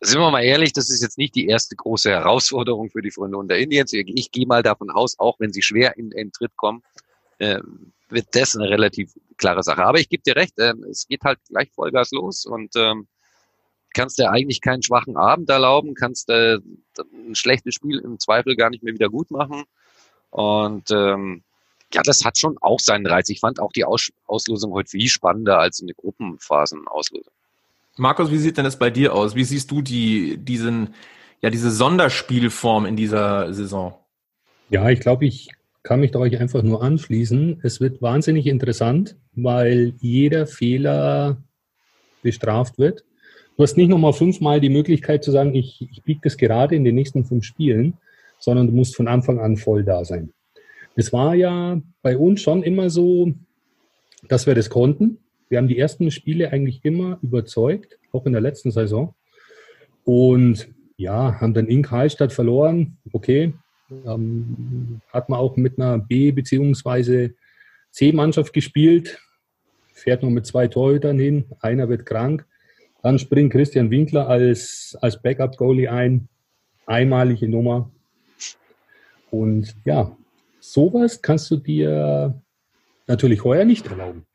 Sind 0.00 0.20
wir 0.20 0.30
mal 0.30 0.44
ehrlich, 0.44 0.72
das 0.72 0.90
ist 0.90 1.02
jetzt 1.02 1.18
nicht 1.18 1.34
die 1.34 1.46
erste 1.46 1.76
große 1.76 2.10
Herausforderung 2.10 2.90
für 2.90 3.00
die 3.00 3.10
Freunde 3.10 3.38
unter 3.38 3.56
Indiens. 3.56 3.92
Ich, 3.92 4.30
gehe 4.30 4.46
mal 4.46 4.62
davon 4.62 4.90
aus, 4.90 5.18
auch 5.18 5.40
wenn 5.40 5.52
sie 5.52 5.62
schwer 5.62 5.96
in 5.96 6.10
den 6.10 6.30
Tritt 6.30 6.56
kommen, 6.56 6.82
äh, 7.38 7.60
wird 8.10 8.26
das 8.32 8.54
eine 8.54 8.68
relativ 8.68 9.12
klare 9.38 9.62
Sache. 9.62 9.84
Aber 9.84 9.98
ich 9.98 10.08
gebe 10.08 10.22
dir 10.22 10.36
recht, 10.36 10.58
äh, 10.58 10.74
es 10.90 11.06
geht 11.06 11.22
halt 11.22 11.38
gleich 11.48 11.70
Vollgas 11.72 12.10
los 12.10 12.44
und 12.44 12.76
ähm, 12.76 13.08
kannst 13.94 14.18
dir 14.18 14.30
eigentlich 14.30 14.60
keinen 14.60 14.82
schwachen 14.82 15.16
Abend 15.16 15.48
erlauben, 15.48 15.94
kannst 15.94 16.28
äh, 16.28 16.58
ein 16.98 17.34
schlechtes 17.34 17.74
Spiel 17.74 17.98
im 18.00 18.18
Zweifel 18.18 18.56
gar 18.56 18.68
nicht 18.68 18.82
mehr 18.82 18.92
wieder 18.92 19.08
gut 19.08 19.30
machen. 19.30 19.64
Und 20.30 20.90
ähm, 20.90 21.44
ja, 21.94 22.02
das 22.02 22.24
hat 22.24 22.38
schon 22.38 22.56
auch 22.60 22.80
seinen 22.80 23.06
Reiz. 23.06 23.28
Ich 23.28 23.40
fand 23.40 23.60
auch 23.60 23.72
die 23.72 23.84
Aus 23.84 24.10
Auslosung 24.26 24.72
heute 24.72 24.90
viel 24.90 25.08
spannender 25.08 25.58
als 25.58 25.80
eine 25.80 25.94
Gruppenphasenauslosung. 25.94 27.32
Markus, 27.96 28.30
wie 28.30 28.38
sieht 28.38 28.56
denn 28.56 28.64
das 28.64 28.78
bei 28.78 28.90
dir 28.90 29.14
aus? 29.14 29.34
Wie 29.36 29.44
siehst 29.44 29.70
du 29.70 29.80
die, 29.80 30.36
diesen, 30.36 30.94
ja, 31.40 31.50
diese 31.50 31.70
Sonderspielform 31.70 32.86
in 32.86 32.96
dieser 32.96 33.54
Saison? 33.54 33.94
Ja, 34.68 34.90
ich 34.90 34.98
glaube, 34.98 35.26
ich 35.26 35.50
kann 35.84 36.00
mich 36.00 36.10
da 36.10 36.18
euch 36.18 36.40
einfach 36.40 36.62
nur 36.62 36.82
anschließen. 36.82 37.60
Es 37.62 37.80
wird 37.80 38.02
wahnsinnig 38.02 38.46
interessant, 38.46 39.16
weil 39.34 39.94
jeder 40.00 40.46
Fehler 40.46 41.36
bestraft 42.22 42.78
wird. 42.78 43.04
Du 43.56 43.62
hast 43.62 43.76
nicht 43.76 43.88
nochmal 43.88 44.12
fünfmal 44.12 44.60
die 44.60 44.70
Möglichkeit 44.70 45.22
zu 45.22 45.30
sagen, 45.30 45.54
ich, 45.54 45.86
ich 45.92 46.02
biege 46.02 46.20
das 46.24 46.36
gerade 46.36 46.74
in 46.74 46.82
den 46.82 46.96
nächsten 46.96 47.24
fünf 47.24 47.44
Spielen, 47.44 47.98
sondern 48.40 48.66
du 48.66 48.72
musst 48.72 48.96
von 48.96 49.06
Anfang 49.06 49.38
an 49.38 49.56
voll 49.56 49.84
da 49.84 50.04
sein. 50.04 50.32
Es 50.96 51.12
war 51.12 51.34
ja 51.34 51.80
bei 52.02 52.16
uns 52.16 52.40
schon 52.40 52.62
immer 52.62 52.90
so, 52.90 53.32
dass 54.28 54.46
wir 54.46 54.54
das 54.54 54.70
konnten. 54.70 55.18
Wir 55.48 55.58
haben 55.58 55.68
die 55.68 55.78
ersten 55.78 56.10
Spiele 56.10 56.50
eigentlich 56.52 56.80
immer 56.84 57.18
überzeugt, 57.22 57.98
auch 58.12 58.26
in 58.26 58.32
der 58.32 58.40
letzten 58.40 58.70
Saison. 58.70 59.14
Und 60.04 60.68
ja, 60.96 61.40
haben 61.40 61.54
dann 61.54 61.66
in 61.66 61.82
Karlstadt 61.82 62.32
verloren. 62.32 62.96
Okay, 63.12 63.54
ähm, 64.06 65.00
hat 65.12 65.28
man 65.28 65.38
auch 65.38 65.56
mit 65.56 65.78
einer 65.78 65.98
B- 65.98 66.32
bzw. 66.32 67.30
C-Mannschaft 67.90 68.52
gespielt. 68.52 69.18
Fährt 69.92 70.22
noch 70.22 70.30
mit 70.30 70.46
zwei 70.46 70.66
Torhütern 70.68 71.18
hin. 71.18 71.44
Einer 71.60 71.88
wird 71.88 72.06
krank. 72.06 72.46
Dann 73.02 73.18
springt 73.18 73.52
Christian 73.52 73.90
Winkler 73.90 74.28
als, 74.28 74.96
als 75.00 75.20
Backup-Goalie 75.20 75.88
ein. 75.88 76.28
Einmalige 76.86 77.48
Nummer. 77.48 77.90
Und 79.30 79.74
ja, 79.84 80.16
sowas 80.72 81.22
kannst 81.22 81.50
du 81.50 81.56
dir 81.56 82.40
natürlich 83.06 83.44
heuer 83.44 83.64
nicht 83.64 83.86
erlauben. 83.86 84.26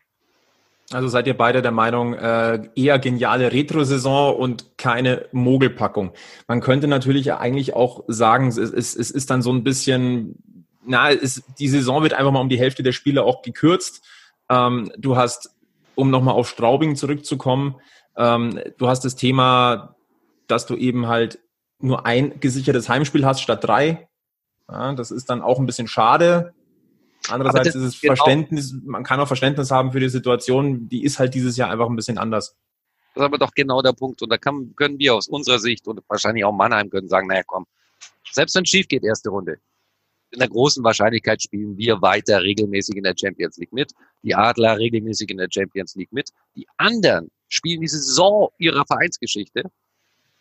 Also 0.91 1.07
seid 1.07 1.27
ihr 1.27 1.37
beide 1.37 1.61
der 1.61 1.71
Meinung, 1.71 2.15
äh, 2.15 2.67
eher 2.75 2.97
geniale 2.97 3.51
Retro-Saison 3.51 4.35
und 4.35 4.77
keine 4.77 5.27
Mogelpackung. 5.31 6.13
Man 6.47 6.61
könnte 6.61 6.87
natürlich 6.87 7.31
eigentlich 7.33 7.75
auch 7.75 8.03
sagen, 8.07 8.47
es, 8.47 8.57
es, 8.57 8.95
es 8.95 9.11
ist 9.11 9.29
dann 9.29 9.43
so 9.43 9.51
ein 9.51 9.63
bisschen, 9.63 10.35
na, 10.83 11.11
es, 11.11 11.43
die 11.59 11.67
Saison 11.67 12.01
wird 12.01 12.13
einfach 12.13 12.31
mal 12.31 12.41
um 12.41 12.49
die 12.49 12.59
Hälfte 12.59 12.81
der 12.81 12.91
Spiele 12.91 13.23
auch 13.23 13.43
gekürzt. 13.43 14.03
Ähm, 14.49 14.91
du 14.97 15.15
hast, 15.15 15.51
um 15.93 16.09
nochmal 16.09 16.33
auf 16.33 16.49
Straubing 16.49 16.95
zurückzukommen, 16.95 17.75
ähm, 18.17 18.59
du 18.79 18.87
hast 18.87 19.05
das 19.05 19.15
Thema, 19.15 19.95
dass 20.47 20.65
du 20.65 20.75
eben 20.75 21.07
halt 21.07 21.37
nur 21.79 22.07
ein 22.07 22.39
gesichertes 22.39 22.89
Heimspiel 22.89 23.25
hast 23.25 23.41
statt 23.41 23.63
drei. 23.63 24.08
Ja, 24.71 24.93
das 24.93 25.11
ist 25.11 25.29
dann 25.29 25.41
auch 25.41 25.59
ein 25.59 25.65
bisschen 25.65 25.87
schade. 25.87 26.53
Andererseits 27.27 27.75
ist 27.75 27.75
es 27.75 28.01
genau 28.01 28.15
Verständnis, 28.15 28.73
man 28.83 29.03
kann 29.03 29.19
auch 29.19 29.27
Verständnis 29.27 29.71
haben 29.71 29.91
für 29.91 29.99
die 29.99 30.09
Situation, 30.09 30.87
die 30.87 31.03
ist 31.03 31.19
halt 31.19 31.33
dieses 31.33 31.57
Jahr 31.57 31.69
einfach 31.69 31.87
ein 31.87 31.95
bisschen 31.95 32.17
anders. 32.17 32.55
Das 33.13 33.23
ist 33.23 33.25
aber 33.25 33.37
doch 33.37 33.51
genau 33.51 33.81
der 33.81 33.93
Punkt. 33.93 34.21
Und 34.21 34.29
da 34.29 34.37
kann, 34.37 34.73
können 34.75 34.99
wir 34.99 35.15
aus 35.15 35.27
unserer 35.27 35.59
Sicht 35.59 35.87
und 35.87 36.01
wahrscheinlich 36.07 36.45
auch 36.45 36.51
Mannheim 36.51 36.89
können 36.89 37.09
sagen, 37.09 37.27
naja 37.27 37.43
komm, 37.45 37.65
selbst 38.31 38.55
wenn 38.55 38.63
es 38.63 38.69
schief 38.69 38.87
geht, 38.87 39.03
erste 39.03 39.29
Runde, 39.29 39.57
in 40.31 40.39
der 40.39 40.47
großen 40.47 40.83
Wahrscheinlichkeit 40.83 41.41
spielen 41.41 41.77
wir 41.77 42.01
weiter 42.01 42.43
regelmäßig 42.43 42.95
in 42.95 43.03
der 43.03 43.15
Champions 43.19 43.57
League 43.57 43.73
mit. 43.73 43.93
Die 44.21 44.35
Adler 44.35 44.77
regelmäßig 44.77 45.29
in 45.31 45.37
der 45.37 45.47
Champions 45.51 45.95
League 45.95 46.11
mit. 46.11 46.29
Die 46.55 46.67
anderen 46.77 47.31
spielen 47.47 47.81
die 47.81 47.87
Saison 47.87 48.49
ihrer 48.59 48.85
Vereinsgeschichte 48.85 49.63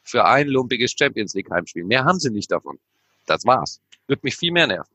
für 0.02 0.24
ein 0.24 0.48
lumpiges 0.48 0.94
Champions 0.96 1.32
League 1.34 1.50
Heimspiel. 1.50 1.84
Mehr 1.84 2.04
haben 2.04 2.18
sie 2.18 2.30
nicht 2.30 2.50
davon. 2.50 2.78
Das 3.26 3.44
war's. 3.46 3.80
Wird 4.08 4.24
mich 4.24 4.36
viel 4.36 4.50
mehr 4.50 4.66
nerven. 4.66 4.92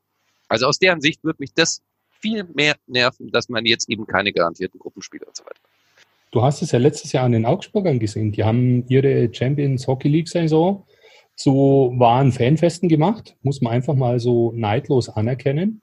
Also 0.48 0.66
aus 0.66 0.78
deren 0.78 1.00
Sicht 1.00 1.24
würde 1.24 1.38
mich 1.40 1.54
das 1.54 1.80
viel 2.20 2.44
mehr 2.54 2.76
nerven, 2.86 3.30
dass 3.30 3.48
man 3.48 3.64
jetzt 3.64 3.88
eben 3.88 4.06
keine 4.06 4.32
garantierten 4.32 4.78
Gruppenspiele 4.78 5.24
und 5.24 5.36
so 5.36 5.44
weiter. 5.44 5.60
Du 6.30 6.42
hast 6.42 6.62
es 6.62 6.72
ja 6.72 6.78
letztes 6.78 7.12
Jahr 7.12 7.24
an 7.24 7.32
den 7.32 7.46
Augsburgern 7.46 7.98
gesehen. 7.98 8.32
Die 8.32 8.44
haben 8.44 8.86
ihre 8.88 9.32
Champions 9.32 9.86
Hockey 9.86 10.08
League 10.08 10.28
Saison 10.28 10.84
zu 11.36 11.94
wahren 11.96 12.32
Fanfesten 12.32 12.88
gemacht, 12.88 13.36
muss 13.42 13.60
man 13.60 13.72
einfach 13.72 13.94
mal 13.94 14.20
so 14.20 14.52
neidlos 14.52 15.08
anerkennen. 15.08 15.80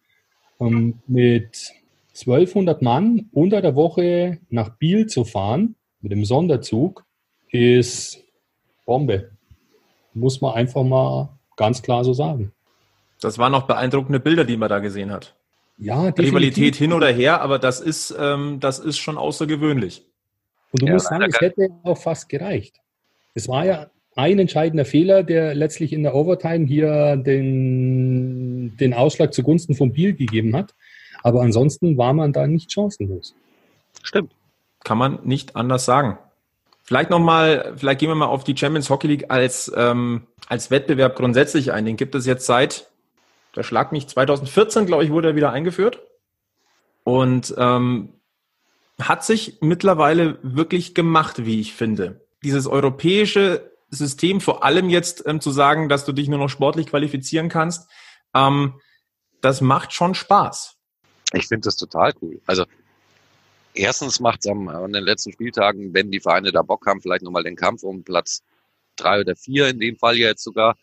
Ähm, 0.59 0.99
mit 1.07 1.71
1200 2.13 2.81
Mann 2.81 3.29
unter 3.31 3.61
der 3.61 3.75
Woche 3.75 4.39
nach 4.49 4.69
Biel 4.77 5.07
zu 5.07 5.23
fahren 5.23 5.75
mit 6.01 6.11
dem 6.11 6.25
Sonderzug 6.25 7.05
ist 7.49 8.23
Bombe. 8.85 9.31
Muss 10.13 10.41
man 10.41 10.53
einfach 10.55 10.83
mal 10.83 11.37
ganz 11.55 11.81
klar 11.81 12.03
so 12.03 12.13
sagen. 12.13 12.51
Das 13.21 13.37
waren 13.37 13.51
noch 13.51 13.63
beeindruckende 13.63 14.19
Bilder, 14.19 14.43
die 14.43 14.57
man 14.57 14.67
da 14.67 14.79
gesehen 14.79 15.11
hat. 15.11 15.35
Ja, 15.77 16.11
definitiv. 16.11 16.25
Rivalität 16.25 16.75
hin 16.75 16.91
oder 16.91 17.07
her, 17.07 17.41
aber 17.41 17.57
das 17.57 17.79
ist, 17.79 18.13
ähm, 18.19 18.59
das 18.59 18.79
ist 18.79 18.97
schon 18.97 19.17
außergewöhnlich. 19.17 20.03
Und 20.71 20.81
du 20.81 20.87
ja, 20.87 20.93
musst 20.93 21.07
sagen, 21.07 21.25
es 21.27 21.39
hätte 21.39 21.69
auch 21.83 21.97
fast 21.97 22.29
gereicht. 22.29 22.77
Es 23.33 23.47
war 23.47 23.65
ja 23.65 23.89
ein 24.15 24.39
entscheidender 24.39 24.85
Fehler, 24.85 25.23
der 25.23 25.55
letztlich 25.55 25.93
in 25.93 26.03
der 26.03 26.15
Overtime 26.15 26.65
hier 26.65 27.15
den, 27.15 28.75
den 28.77 28.93
Ausschlag 28.93 29.33
zugunsten 29.33 29.75
von 29.75 29.93
Biel 29.93 30.13
gegeben 30.13 30.55
hat. 30.55 30.73
Aber 31.23 31.41
ansonsten 31.41 31.97
war 31.97 32.13
man 32.13 32.33
da 32.33 32.47
nicht 32.47 32.71
chancenlos. 32.71 33.35
Stimmt. 34.03 34.33
Kann 34.83 34.97
man 34.97 35.19
nicht 35.23 35.55
anders 35.55 35.85
sagen. 35.85 36.17
Vielleicht 36.83 37.09
nochmal, 37.09 37.73
vielleicht 37.77 37.99
gehen 37.99 38.09
wir 38.09 38.15
mal 38.15 38.25
auf 38.25 38.43
die 38.43 38.57
Champions 38.57 38.89
Hockey 38.89 39.07
League 39.07 39.25
als, 39.29 39.71
ähm, 39.75 40.23
als 40.47 40.71
Wettbewerb 40.71 41.15
grundsätzlich 41.15 41.71
ein. 41.71 41.85
Den 41.85 41.95
gibt 41.95 42.15
es 42.15 42.25
jetzt 42.25 42.45
seit 42.45 42.90
der 43.55 43.63
schlag 43.63 43.91
mich 43.91 44.07
2014, 44.07 44.85
glaube 44.85 45.03
ich, 45.03 45.11
wurde 45.11 45.29
er 45.29 45.35
wieder 45.35 45.51
eingeführt. 45.51 46.01
Und 47.03 47.53
ähm, 47.57 48.21
hat 48.99 49.25
sich 49.25 49.57
mittlerweile 49.61 50.37
wirklich 50.43 50.93
gemacht, 50.93 51.45
wie 51.45 51.59
ich 51.59 51.73
finde. 51.73 52.27
Dieses 52.43 52.67
europäische 52.67 53.71
System, 53.89 54.39
vor 54.39 54.63
allem 54.63 54.89
jetzt 54.89 55.23
ähm, 55.25 55.41
zu 55.41 55.51
sagen, 55.51 55.89
dass 55.89 56.05
du 56.05 56.13
dich 56.13 56.29
nur 56.29 56.39
noch 56.39 56.49
sportlich 56.49 56.87
qualifizieren 56.87 57.49
kannst, 57.49 57.89
ähm, 58.33 58.79
das 59.41 59.61
macht 59.61 59.93
schon 59.93 60.13
Spaß. 60.13 60.77
Ich 61.33 61.47
finde 61.47 61.65
das 61.65 61.75
total 61.75 62.13
cool. 62.21 62.39
Also 62.45 62.65
erstens 63.73 64.19
macht 64.19 64.41
es 64.45 64.51
an 64.51 64.93
den 64.93 65.03
letzten 65.03 65.31
Spieltagen, 65.31 65.93
wenn 65.93 66.11
die 66.11 66.19
Vereine 66.19 66.51
da 66.51 66.61
Bock 66.61 66.85
haben, 66.85 67.01
vielleicht 67.01 67.23
nochmal 67.23 67.43
den 67.43 67.55
Kampf 67.55 67.83
um 67.83 68.03
Platz 68.03 68.43
drei 68.95 69.21
oder 69.21 69.35
vier, 69.35 69.69
in 69.69 69.79
dem 69.79 69.97
Fall 69.97 70.17
jetzt 70.17 70.43
sogar, 70.43 70.77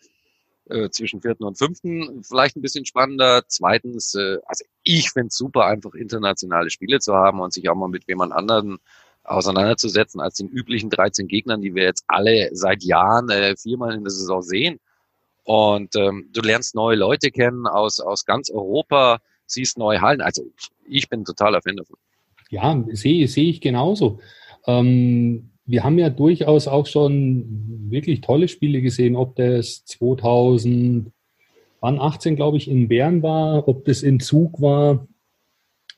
äh, 0.69 0.89
zwischen 0.89 1.21
vierten 1.21 1.43
und 1.43 1.57
fünften 1.57 2.23
vielleicht 2.23 2.55
ein 2.55 2.61
bisschen 2.61 2.85
spannender. 2.85 3.43
Zweitens, 3.47 4.15
äh, 4.15 4.37
also 4.45 4.65
ich 4.83 5.11
finde 5.11 5.27
es 5.27 5.37
super, 5.37 5.65
einfach 5.65 5.93
internationale 5.93 6.69
Spiele 6.69 6.99
zu 6.99 7.13
haben 7.13 7.39
und 7.39 7.53
sich 7.53 7.69
auch 7.69 7.75
mal 7.75 7.89
mit 7.89 8.07
jemand 8.07 8.33
anderen 8.33 8.77
auseinanderzusetzen 9.23 10.21
als 10.21 10.35
den 10.35 10.47
üblichen 10.47 10.89
13 10.89 11.27
Gegnern, 11.27 11.61
die 11.61 11.75
wir 11.75 11.83
jetzt 11.83 12.03
alle 12.07 12.49
seit 12.53 12.83
Jahren 12.83 13.29
äh, 13.29 13.55
viermal 13.55 13.93
in 13.93 14.03
der 14.03 14.11
Saison 14.11 14.41
sehen. 14.41 14.79
Und 15.43 15.95
ähm, 15.95 16.29
du 16.31 16.41
lernst 16.41 16.75
neue 16.75 16.95
Leute 16.95 17.31
kennen 17.31 17.67
aus, 17.67 17.99
aus 17.99 18.25
ganz 18.25 18.49
Europa, 18.49 19.19
siehst 19.45 19.77
neue 19.77 20.01
Hallen. 20.01 20.21
Also 20.21 20.43
ich 20.87 21.09
bin 21.09 21.25
totaler 21.25 21.61
Fan 21.61 21.77
davon. 21.77 21.97
Ja, 22.49 22.83
sehe 22.91 23.27
seh 23.27 23.49
ich 23.49 23.61
genauso. 23.61 24.19
Ähm, 24.65 25.51
wir 25.69 25.83
haben 25.83 25.99
ja 25.99 26.09
durchaus 26.09 26.67
auch 26.67 26.87
schon 26.87 27.45
wirklich 27.89 28.21
tolle 28.21 28.47
Spiele 28.47 28.81
gesehen, 28.81 29.15
ob 29.15 29.35
das 29.35 29.85
2018, 29.85 31.11
glaube 32.35 32.57
ich, 32.57 32.67
in 32.67 32.87
Bern 32.87 33.21
war, 33.21 33.67
ob 33.67 33.85
das 33.85 34.01
in 34.01 34.19
Zug 34.19 34.59
war. 34.59 35.07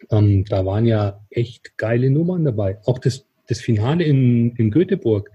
Ähm, 0.10 0.44
da 0.44 0.66
waren 0.66 0.86
ja 0.86 1.22
echt 1.30 1.78
geile 1.78 2.10
Nummern 2.10 2.44
dabei. 2.44 2.80
Auch 2.86 3.00
das, 3.00 3.26
das 3.48 3.62
Finale 3.62 4.04
in, 4.04 4.58
in 4.58 4.72
Göteborg. 4.72 5.32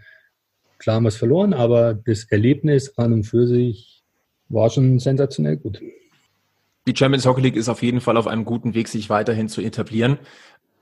Klar 0.77 0.97
haben 0.97 1.05
wir 1.05 1.09
es 1.09 1.17
verloren, 1.17 1.55
aber 1.55 1.95
das 1.95 2.25
Erlebnis 2.25 2.93
an 2.99 3.15
und 3.15 3.25
für 3.25 3.47
sich 3.47 4.03
war 4.51 4.69
schon 4.69 4.99
sensationell 4.99 5.57
gut. 5.57 5.81
Die 6.87 6.95
Champions 6.95 7.25
Hockey 7.27 7.41
League 7.41 7.57
ist 7.57 7.71
auf 7.71 7.83
jeden 7.83 8.03
Fall 8.03 8.19
auf 8.19 8.27
einem 8.27 8.45
guten 8.45 8.75
Weg, 8.75 8.89
sich 8.89 9.09
weiterhin 9.09 9.49
zu 9.49 9.63
etablieren. 9.63 10.19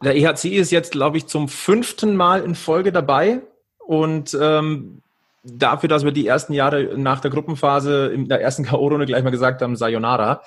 Der 0.03 0.17
EHC 0.17 0.57
ist 0.57 0.71
jetzt, 0.71 0.93
glaube 0.93 1.17
ich, 1.17 1.27
zum 1.27 1.49
fünften 1.49 2.17
Mal 2.17 2.43
in 2.43 2.55
Folge 2.55 2.93
dabei 2.93 3.41
und 3.79 4.37
ähm, 4.41 5.03
dafür, 5.45 5.89
dass 5.89 6.05
wir 6.05 6.13
die 6.13 6.27
ersten 6.27 6.53
Jahre 6.53 6.99
nach 6.99 7.21
der 7.21 7.31
Gruppenphase 7.31 8.07
in 8.07 8.29
der 8.29 8.41
ersten 8.41 8.65
K.O.-Runde 8.67 9.07
gleich 9.07 9.23
mal 9.23 9.31
gesagt 9.31 9.63
haben, 9.63 9.77
Sayonara. 9.77 10.43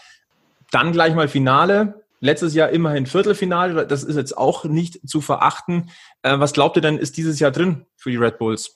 Dann 0.72 0.92
gleich 0.92 1.16
mal 1.16 1.28
Finale. 1.28 2.04
Letztes 2.20 2.56
Jahr 2.56 2.70
immerhin 2.70 3.06
Viertelfinale. 3.06 3.86
Das 3.86 4.04
ist 4.04 4.16
jetzt 4.16 4.38
auch 4.38 4.66
nicht 4.66 5.08
zu 5.08 5.22
verachten. 5.22 5.92
Äh, 6.24 6.40
was 6.40 6.54
glaubt 6.54 6.76
ihr 6.76 6.82
denn, 6.82 6.98
ist 6.98 7.18
dieses 7.18 7.40
Jahr 7.40 7.52
drin 7.52 7.86
für 7.96 8.10
die 8.10 8.18
Red 8.18 8.40
Bulls? 8.40 8.76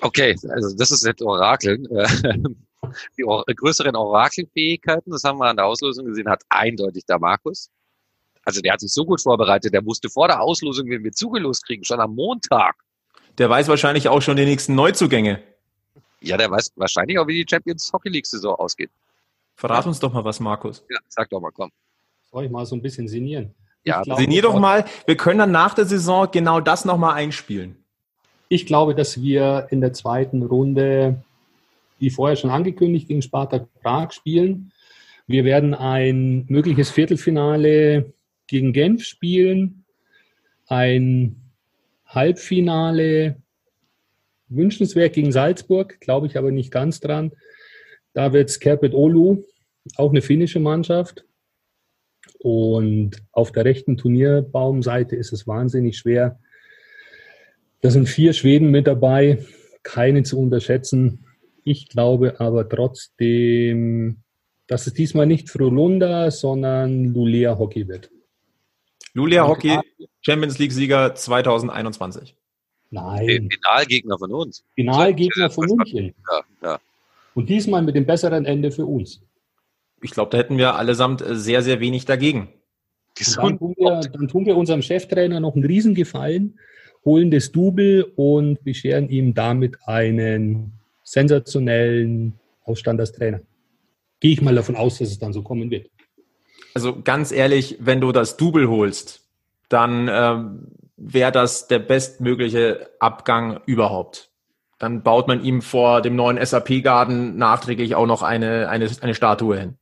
Okay, 0.00 0.36
also 0.50 0.76
das 0.76 0.90
ist 0.90 1.04
jetzt 1.04 1.22
Orakeln. 1.22 1.86
die 3.18 3.54
größeren 3.54 3.96
Orakelfähigkeiten, 3.96 5.10
das 5.10 5.24
haben 5.24 5.38
wir 5.38 5.46
an 5.46 5.56
der 5.56 5.66
Auslosung 5.66 6.06
gesehen, 6.06 6.28
hat 6.28 6.42
eindeutig 6.48 7.04
der 7.06 7.18
Markus. 7.18 7.70
Also 8.48 8.62
der 8.62 8.72
hat 8.72 8.80
sich 8.80 8.94
so 8.94 9.04
gut 9.04 9.20
vorbereitet, 9.20 9.74
der 9.74 9.84
wusste 9.84 10.08
vor 10.08 10.26
der 10.26 10.40
Auslosung, 10.40 10.88
wenn 10.88 11.04
wir 11.04 11.12
zugelost 11.12 11.66
kriegen, 11.66 11.84
schon 11.84 12.00
am 12.00 12.14
Montag. 12.14 12.76
Der 13.36 13.50
weiß 13.50 13.68
wahrscheinlich 13.68 14.08
auch 14.08 14.22
schon 14.22 14.38
die 14.38 14.46
nächsten 14.46 14.74
Neuzugänge. 14.74 15.42
Ja, 16.22 16.38
der 16.38 16.50
weiß 16.50 16.72
wahrscheinlich 16.76 17.18
auch, 17.18 17.26
wie 17.26 17.44
die 17.44 17.46
Champions 17.46 17.92
Hockey 17.92 18.08
League 18.08 18.24
Saison 18.24 18.54
ausgeht. 18.54 18.88
Verrat 19.54 19.84
uns 19.86 20.00
doch 20.00 20.14
mal 20.14 20.24
was, 20.24 20.40
Markus. 20.40 20.82
Ja, 20.88 20.96
sag 21.08 21.28
doch 21.28 21.42
mal, 21.42 21.50
komm. 21.52 21.70
Soll 22.32 22.46
ich 22.46 22.50
mal 22.50 22.64
so 22.64 22.74
ein 22.74 22.80
bisschen 22.80 23.06
sinnieren? 23.06 23.54
Ja, 23.84 24.00
glaube, 24.00 24.22
sinnier 24.22 24.40
doch 24.40 24.58
mal. 24.58 24.86
Wir 25.04 25.18
können 25.18 25.40
dann 25.40 25.50
nach 25.50 25.74
der 25.74 25.84
Saison 25.84 26.30
genau 26.32 26.58
das 26.58 26.86
nochmal 26.86 27.16
einspielen. 27.16 27.76
Ich 28.48 28.64
glaube, 28.64 28.94
dass 28.94 29.20
wir 29.20 29.66
in 29.68 29.82
der 29.82 29.92
zweiten 29.92 30.42
Runde, 30.42 31.22
wie 31.98 32.08
vorher 32.08 32.36
schon 32.36 32.48
angekündigt, 32.48 33.08
gegen 33.08 33.20
Spartak 33.20 33.66
Prag 33.82 34.12
spielen 34.12 34.72
Wir 35.26 35.44
werden 35.44 35.74
ein 35.74 36.46
mögliches 36.48 36.88
Viertelfinale 36.88 38.14
gegen 38.48 38.72
Genf 38.72 39.04
spielen, 39.04 39.84
ein 40.66 41.36
Halbfinale 42.06 43.36
wünschenswert 44.48 45.12
gegen 45.12 45.30
Salzburg, 45.30 46.00
glaube 46.00 46.26
ich 46.26 46.36
aber 46.36 46.50
nicht 46.50 46.70
ganz 46.70 47.00
dran. 47.00 47.32
Da 48.14 48.32
wird 48.32 48.48
es 48.48 48.60
Kerpet 48.60 48.94
Olu, 48.94 49.44
auch 49.96 50.10
eine 50.10 50.22
finnische 50.22 50.60
Mannschaft. 50.60 51.24
Und 52.40 53.22
auf 53.32 53.52
der 53.52 53.64
rechten 53.64 53.96
Turnierbaumseite 53.96 55.16
ist 55.16 55.32
es 55.32 55.46
wahnsinnig 55.46 55.98
schwer. 55.98 56.38
Da 57.80 57.90
sind 57.90 58.08
vier 58.08 58.32
Schweden 58.32 58.70
mit 58.70 58.86
dabei, 58.86 59.44
keine 59.82 60.22
zu 60.22 60.38
unterschätzen. 60.40 61.24
Ich 61.64 61.88
glaube 61.88 62.40
aber 62.40 62.68
trotzdem, 62.68 64.18
dass 64.66 64.86
es 64.86 64.94
diesmal 64.94 65.26
nicht 65.26 65.50
Frolunda, 65.50 66.30
sondern 66.30 67.12
Lulea 67.12 67.58
Hockey 67.58 67.88
wird. 67.88 68.10
Lulea 69.18 69.46
Hockey, 69.46 69.76
Champions 70.20 70.58
League-Sieger 70.58 71.14
2021. 71.14 72.36
Nein. 72.90 73.48
Finalgegner 73.50 74.16
von 74.16 74.32
uns. 74.32 74.64
Finalgegner 74.76 75.50
von 75.50 75.66
München. 75.66 76.14
Ja, 76.30 76.40
ja. 76.62 76.80
Und 77.34 77.48
diesmal 77.48 77.82
mit 77.82 77.96
dem 77.96 78.06
besseren 78.06 78.44
Ende 78.44 78.70
für 78.70 78.86
uns. 78.86 79.20
Ich 80.02 80.12
glaube, 80.12 80.30
da 80.30 80.38
hätten 80.38 80.56
wir 80.56 80.76
allesamt 80.76 81.20
äh, 81.20 81.34
sehr, 81.34 81.62
sehr 81.62 81.80
wenig 81.80 82.04
dagegen. 82.04 82.48
Dann 83.36 83.58
tun, 83.58 83.74
wir, 83.76 84.00
dann 84.00 84.28
tun 84.28 84.46
wir 84.46 84.56
unserem 84.56 84.82
Cheftrainer 84.82 85.40
noch 85.40 85.56
einen 85.56 85.64
Riesengefallen, 85.64 86.56
holen 87.04 87.32
das 87.32 87.50
Double 87.50 88.12
und 88.14 88.62
bescheren 88.62 89.08
ihm 89.08 89.34
damit 89.34 89.76
einen 89.86 90.74
sensationellen 91.02 92.38
Ausstand 92.64 93.00
als 93.00 93.10
Trainer. 93.10 93.40
Gehe 94.20 94.32
ich 94.32 94.40
mal 94.40 94.54
davon 94.54 94.76
aus, 94.76 94.98
dass 94.98 95.08
es 95.08 95.18
dann 95.18 95.32
so 95.32 95.42
kommen 95.42 95.70
wird. 95.70 95.90
Also 96.74 97.00
ganz 97.02 97.32
ehrlich, 97.32 97.76
wenn 97.80 98.00
du 98.00 98.12
das 98.12 98.36
Double 98.36 98.68
holst, 98.68 99.22
dann 99.68 100.08
ähm, 100.10 100.68
wäre 100.96 101.32
das 101.32 101.68
der 101.68 101.78
bestmögliche 101.78 102.90
Abgang 102.98 103.60
überhaupt. 103.66 104.30
Dann 104.78 105.02
baut 105.02 105.26
man 105.26 105.42
ihm 105.42 105.60
vor 105.62 106.02
dem 106.02 106.14
neuen 106.14 106.44
SAP-Garden 106.44 107.36
nachträglich 107.36 107.94
auch 107.94 108.06
noch 108.06 108.22
eine, 108.22 108.68
eine, 108.68 108.90
eine 109.00 109.14
Statue 109.14 109.58
hin. 109.58 109.78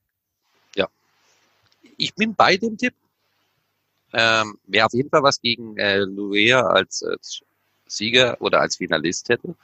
Ja. 0.74 0.88
Ich 1.98 2.14
bin 2.14 2.34
bei 2.34 2.56
dem 2.56 2.78
Tipp. 2.78 2.94
Ähm, 4.12 4.58
Wäre 4.66 4.86
auf 4.86 4.94
jeden 4.94 5.10
Fall 5.10 5.22
was 5.22 5.40
gegen 5.40 5.76
äh, 5.76 5.98
Luea 5.98 6.60
als, 6.62 7.02
als 7.02 7.42
Sieger 7.86 8.40
oder 8.40 8.60
als 8.60 8.76
Finalist 8.76 9.28
hätte. 9.28 9.54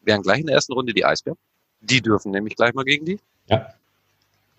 Wären 0.00 0.22
gleich 0.22 0.40
in 0.40 0.46
der 0.46 0.56
ersten 0.56 0.72
Runde 0.72 0.92
die 0.92 1.04
Eisbären. 1.04 1.38
Die 1.80 2.00
dürfen 2.00 2.32
nämlich 2.32 2.56
gleich 2.56 2.74
mal 2.74 2.84
gegen 2.84 3.04
die. 3.04 3.20
Ja. 3.46 3.72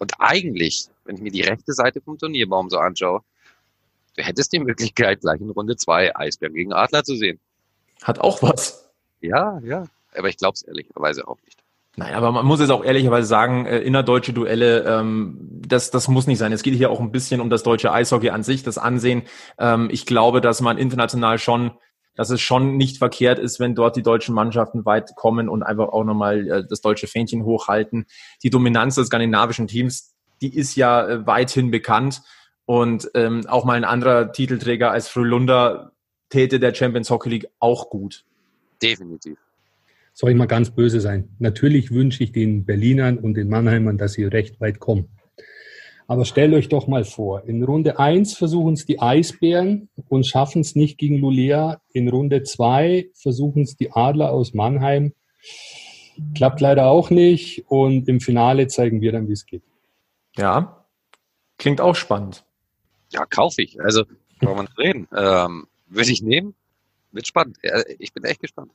Und 0.04 0.16
eigentlich, 0.20 0.90
wenn 1.06 1.16
ich 1.16 1.22
mir 1.22 1.32
die 1.32 1.44
rechte 1.44 1.72
Seite 1.72 2.02
vom 2.02 2.18
Turnierbaum 2.18 2.70
so 2.70 2.78
anschaue, 2.78 3.22
du 4.18 4.22
hättest 4.22 4.52
die 4.52 4.60
Möglichkeit, 4.60 5.22
gleich 5.22 5.40
in 5.40 5.50
Runde 5.50 5.78
zwei 5.78 6.14
Eisbären 6.14 6.54
gegen 6.54 6.74
Adler 6.74 7.06
zu 7.06 7.16
sehen. 7.16 7.40
Hat 8.04 8.20
auch 8.20 8.42
was. 8.42 8.90
Ja, 9.22 9.62
ja. 9.64 9.86
Aber 10.14 10.28
ich 10.28 10.36
glaube 10.36 10.56
es 10.56 10.64
ehrlicherweise 10.64 11.26
auch 11.26 11.38
nicht. 11.46 11.58
Nein, 11.96 12.16
aber 12.16 12.34
man 12.34 12.46
muss 12.46 12.60
jetzt 12.60 12.72
auch 12.72 12.84
ehrlicherweise 12.84 13.26
sagen, 13.26 13.66
äh, 13.66 13.80
innerdeutsche 13.80 14.34
Duelle, 14.34 14.84
ähm, 14.84 15.38
das, 15.66 15.90
das 15.90 16.10
muss 16.10 16.28
nicht 16.28 16.40
sein. 16.40 16.52
Es 16.52 16.64
geht 16.64 16.74
hier 16.74 16.92
auch 16.92 17.00
ein 17.00 17.14
bisschen 17.14 17.40
um 17.40 17.50
das 17.50 17.64
deutsche 17.64 17.94
Eishockey 17.94 18.32
an 18.32 18.44
sich, 18.44 18.64
das 18.64 18.78
Ansehen. 18.78 19.22
Ähm, 19.58 19.88
ich 19.90 20.06
glaube, 20.06 20.42
dass 20.42 20.60
man 20.60 20.78
international 20.78 21.40
schon, 21.40 21.72
dass 22.16 22.30
es 22.30 22.42
schon 22.42 22.78
nicht 22.78 22.98
verkehrt 22.98 23.40
ist, 23.40 23.60
wenn 23.60 23.76
dort 23.76 23.96
die 23.96 24.04
deutschen 24.04 24.36
Mannschaften 24.36 24.86
weit 24.86 25.16
kommen 25.16 25.50
und 25.50 25.64
einfach 25.64 25.90
auch 25.90 26.04
nochmal 26.04 26.48
äh, 26.48 26.64
das 26.68 26.82
deutsche 26.82 27.08
Fähnchen 27.08 27.44
hochhalten. 27.44 28.06
Die 28.44 28.50
Dominanz 28.50 28.96
des 28.96 29.08
skandinavischen 29.08 29.68
Teams, 29.68 30.14
die 30.42 30.56
ist 30.56 30.76
ja 30.76 31.08
äh, 31.08 31.28
weithin 31.28 31.72
bekannt. 31.72 32.22
Und 32.66 33.12
ähm, 33.14 33.46
auch 33.48 33.66
mal 33.66 33.74
ein 33.74 33.84
anderer 33.84 34.32
Titelträger 34.32 34.90
als 34.90 35.10
Frölunda 35.10 35.92
täte 36.30 36.60
der 36.60 36.74
Champions 36.74 37.10
Hockey 37.10 37.30
League 37.30 37.48
auch 37.60 37.90
gut. 37.90 38.24
Definitiv 38.82 39.38
soll 40.14 40.30
ich 40.30 40.38
mal 40.38 40.46
ganz 40.46 40.70
böse 40.72 41.02
sein. 41.02 41.30
Natürlich 41.40 41.92
wünsche 41.92 42.24
ich 42.24 42.32
den 42.32 42.66
Berlinern 42.66 43.18
und 43.18 43.34
den 43.34 43.50
Mannheimern, 43.50 43.98
dass 43.98 44.14
sie 44.14 44.26
recht 44.26 44.62
weit 44.62 44.80
kommen. 44.80 45.10
Aber 46.08 46.26
stellt 46.26 46.54
euch 46.54 46.70
doch 46.70 46.88
mal 46.88 47.06
vor, 47.06 47.44
in 47.46 47.64
Runde 47.64 48.00
1 48.00 48.36
versuchen 48.36 48.74
es 48.74 48.86
die 48.86 49.00
Eisbären 49.00 49.90
und 50.10 50.28
schaffen 50.28 50.62
es 50.62 50.76
nicht 50.76 50.98
gegen 50.98 51.18
Lulea. 51.18 51.82
In 51.94 52.10
Runde 52.10 52.44
2 52.44 53.10
versuchen 53.14 53.64
es 53.64 53.76
die 53.76 53.92
Adler 53.92 54.32
aus 54.32 54.54
Mannheim. 54.54 55.14
Klappt 56.36 56.62
leider 56.62 56.88
auch 56.88 57.10
nicht. 57.10 57.66
Und 57.68 58.08
im 58.08 58.20
Finale 58.20 58.68
zeigen 58.68 59.02
wir 59.02 59.12
dann, 59.12 59.28
wie 59.28 59.34
es 59.34 59.46
geht. 59.46 59.64
Ja, 60.36 60.86
klingt 61.58 61.82
auch 61.82 61.96
spannend. 61.96 62.46
Ja, 63.12 63.26
kaufe 63.26 63.62
ich. 63.62 63.80
Also, 63.82 64.06
kann 64.40 64.56
man 64.56 64.68
reden. 64.78 65.08
Ähm, 65.16 65.68
Würde 65.88 66.12
ich 66.12 66.22
nehmen. 66.22 66.56
Wird 67.12 67.28
spannend. 67.28 67.58
Ich 68.00 68.14
bin 68.14 68.24
echt 68.24 68.42
gespannt. 68.42 68.72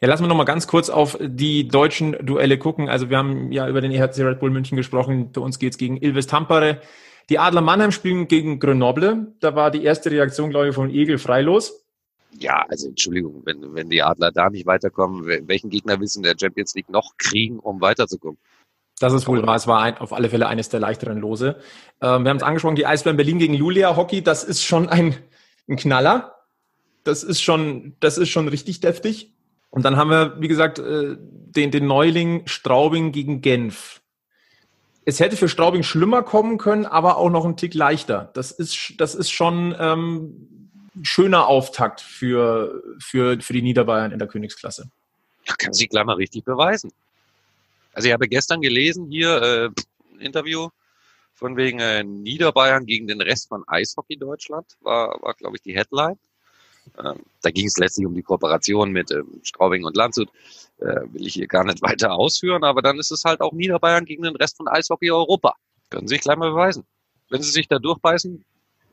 Ja, 0.00 0.08
lassen 0.08 0.24
wir 0.24 0.28
noch 0.28 0.36
mal 0.36 0.44
ganz 0.44 0.66
kurz 0.66 0.88
auf 0.88 1.18
die 1.20 1.68
deutschen 1.68 2.12
Duelle 2.24 2.58
gucken. 2.58 2.88
Also 2.88 3.10
wir 3.10 3.18
haben 3.18 3.52
ja 3.52 3.68
über 3.68 3.80
den 3.80 3.92
EHC 3.92 4.22
Red 4.22 4.40
Bull 4.40 4.50
München 4.50 4.76
gesprochen. 4.76 5.30
Für 5.34 5.42
uns 5.42 5.58
geht's 5.58 5.76
gegen 5.76 5.96
Ilves 5.98 6.26
Tampere. 6.26 6.80
Die 7.28 7.38
Adler 7.38 7.60
Mannheim 7.60 7.92
spielen 7.92 8.26
gegen 8.26 8.58
Grenoble. 8.58 9.34
Da 9.40 9.54
war 9.54 9.70
die 9.70 9.84
erste 9.84 10.10
Reaktion, 10.10 10.50
glaube 10.50 10.68
ich, 10.68 10.74
von 10.74 10.90
Egel 10.90 11.18
freilos. 11.18 11.84
Ja, 12.38 12.64
also 12.68 12.88
Entschuldigung, 12.88 13.42
wenn, 13.44 13.74
wenn 13.74 13.88
die 13.90 14.02
Adler 14.02 14.30
da 14.32 14.50
nicht 14.50 14.66
weiterkommen, 14.66 15.26
welchen 15.26 15.70
Gegner 15.70 15.98
willst 16.00 16.16
du 16.16 16.20
in 16.20 16.24
der 16.24 16.36
Champions 16.40 16.74
League 16.74 16.88
noch 16.88 17.16
kriegen, 17.18 17.58
um 17.58 17.80
weiterzukommen? 17.80 18.38
Das 19.00 19.12
ist 19.12 19.26
wohl 19.26 19.44
wahr. 19.46 19.56
Es 19.56 19.66
war 19.66 19.80
ein, 19.82 19.98
auf 19.98 20.12
alle 20.12 20.28
Fälle 20.28 20.46
eines 20.46 20.68
der 20.68 20.78
leichteren 20.78 21.18
Lose. 21.18 21.56
Ähm, 22.00 22.24
wir 22.24 22.30
haben 22.30 22.36
es 22.36 22.42
angesprochen, 22.42 22.76
die 22.76 22.86
Eisbären 22.86 23.16
Berlin 23.16 23.38
gegen 23.38 23.54
Lulia 23.54 23.96
Hockey. 23.96 24.22
Das 24.22 24.44
ist 24.44 24.62
schon 24.62 24.88
ein, 24.88 25.16
ein 25.68 25.76
Knaller. 25.76 26.36
Das 27.02 27.22
ist 27.22 27.40
schon, 27.40 27.96
das 28.00 28.18
ist 28.18 28.28
schon 28.28 28.46
richtig 28.48 28.80
deftig. 28.80 29.34
Und 29.70 29.84
dann 29.84 29.96
haben 29.96 30.10
wir, 30.10 30.40
wie 30.40 30.48
gesagt, 30.48 30.78
äh, 30.78 31.16
den, 31.18 31.70
den 31.70 31.86
Neuling 31.86 32.46
Straubing 32.46 33.12
gegen 33.12 33.40
Genf. 33.40 34.00
Es 35.04 35.20
hätte 35.20 35.36
für 35.36 35.48
Straubing 35.48 35.82
schlimmer 35.82 36.22
kommen 36.22 36.58
können, 36.58 36.86
aber 36.86 37.16
auch 37.16 37.30
noch 37.30 37.44
ein 37.44 37.56
Tick 37.56 37.74
leichter. 37.74 38.30
Das 38.34 38.50
ist, 38.50 38.94
das 38.98 39.14
ist 39.14 39.30
schon 39.30 39.74
ähm, 39.78 40.70
schöner 41.02 41.46
Auftakt 41.46 42.00
für, 42.00 42.82
für, 42.98 43.40
für 43.40 43.52
die 43.52 43.62
Niederbayern 43.62 44.12
in 44.12 44.18
der 44.18 44.28
Königsklasse. 44.28 44.90
Ja, 45.46 45.54
kann 45.56 45.72
sich 45.72 45.88
gleich 45.88 46.04
mal 46.04 46.16
richtig 46.16 46.44
beweisen. 46.44 46.92
Also 47.92 48.08
ich 48.08 48.12
habe 48.12 48.28
gestern 48.28 48.60
gelesen 48.60 49.06
hier 49.08 49.42
äh, 49.42 49.66
ein 50.14 50.20
Interview 50.20 50.68
von 51.32 51.56
wegen 51.56 51.80
äh, 51.80 52.04
Niederbayern 52.04 52.86
gegen 52.86 53.08
den 53.08 53.20
Rest 53.20 53.48
von 53.48 53.64
Eishockey 53.66 54.16
Deutschland, 54.16 54.66
war, 54.80 55.20
war 55.22 55.34
glaube 55.34 55.56
ich, 55.56 55.62
die 55.62 55.74
Headline. 55.74 56.18
Ähm, 56.98 57.20
da 57.42 57.50
ging 57.50 57.66
es 57.66 57.78
letztlich 57.78 58.06
um 58.06 58.14
die 58.14 58.22
Kooperation 58.22 58.90
mit 58.90 59.10
ähm, 59.10 59.40
Straubing 59.42 59.84
und 59.84 59.96
Landshut. 59.96 60.28
Äh, 60.78 61.02
will 61.12 61.26
ich 61.26 61.34
hier 61.34 61.46
gar 61.46 61.64
nicht 61.64 61.82
weiter 61.82 62.12
ausführen, 62.12 62.64
aber 62.64 62.82
dann 62.82 62.98
ist 62.98 63.10
es 63.10 63.24
halt 63.24 63.40
auch 63.40 63.52
Niederbayern 63.52 64.04
gegen 64.04 64.22
den 64.22 64.36
Rest 64.36 64.56
von 64.56 64.68
Eishockey 64.68 65.10
Europa. 65.10 65.54
Können 65.90 66.08
Sie 66.08 66.14
sich 66.14 66.22
gleich 66.22 66.36
mal 66.36 66.50
beweisen. 66.50 66.84
Wenn 67.28 67.42
Sie 67.42 67.50
sich 67.50 67.68
da 67.68 67.78
durchbeißen, 67.78 68.44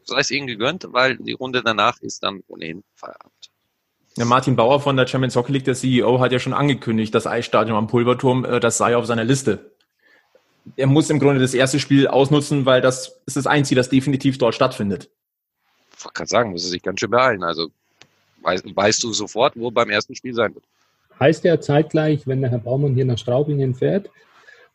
sei 0.05 0.19
es 0.19 0.31
Ihnen 0.31 0.47
gegönnt, 0.47 0.87
weil 0.91 1.17
die 1.17 1.33
Runde 1.33 1.61
danach 1.63 1.99
ist 2.01 2.23
dann 2.23 2.41
ohnehin 2.47 2.83
Feierabend. 2.95 3.51
Ja, 4.17 4.25
Martin 4.25 4.55
Bauer 4.55 4.79
von 4.79 4.97
der 4.97 5.05
Champions 5.05 5.35
Hockey 5.35 5.53
League, 5.53 5.65
der 5.65 5.75
CEO, 5.75 6.19
hat 6.19 6.31
ja 6.31 6.39
schon 6.39 6.53
angekündigt, 6.53 7.13
das 7.13 7.27
Eisstadion 7.27 7.77
am 7.77 7.87
Pulverturm, 7.87 8.45
äh, 8.45 8.59
das 8.59 8.77
sei 8.77 8.97
auf 8.97 9.05
seiner 9.05 9.23
Liste. 9.23 9.75
Er 10.75 10.87
muss 10.87 11.09
im 11.09 11.19
Grunde 11.19 11.39
das 11.39 11.53
erste 11.53 11.79
Spiel 11.79 12.07
ausnutzen, 12.07 12.65
weil 12.65 12.81
das 12.81 13.21
ist 13.25 13.37
das 13.37 13.47
Einzige, 13.47 13.77
das 13.77 13.89
definitiv 13.89 14.37
dort 14.37 14.55
stattfindet. 14.55 15.09
Ich 15.95 16.03
wollte 16.03 16.13
gerade 16.15 16.29
sagen, 16.29 16.51
muss 16.51 16.63
er 16.63 16.71
sich 16.71 16.81
ganz 16.81 16.99
schön 16.99 17.11
beeilen. 17.11 17.43
Also 17.43 17.69
weißt, 18.47 18.75
weißt 18.75 19.03
du 19.03 19.13
sofort, 19.13 19.53
wo 19.55 19.69
beim 19.69 19.89
ersten 19.89 20.15
Spiel 20.15 20.33
sein 20.33 20.55
wird. 20.55 20.65
Heißt 21.19 21.43
ja 21.43 21.59
zeitgleich, 21.59 22.25
wenn 22.27 22.41
der 22.41 22.49
Herr 22.49 22.59
Baumann 22.59 22.95
hier 22.95 23.05
nach 23.05 23.17
Straubingen 23.17 23.75
fährt, 23.75 24.09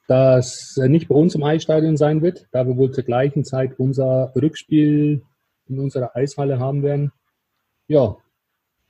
dass 0.08 0.76
er 0.76 0.88
nicht 0.88 1.08
bei 1.08 1.14
uns 1.14 1.34
im 1.34 1.42
Eisstadion 1.42 1.96
sein 1.96 2.20
wird, 2.22 2.46
da 2.52 2.66
wir 2.66 2.76
wohl 2.76 2.90
zur 2.90 3.04
gleichen 3.04 3.44
Zeit 3.44 3.78
unser 3.78 4.32
Rückspiel 4.34 5.22
in 5.68 5.78
unserer 5.78 6.14
Eishalle 6.16 6.58
haben 6.58 6.82
werden. 6.82 7.12
Ja, 7.88 8.16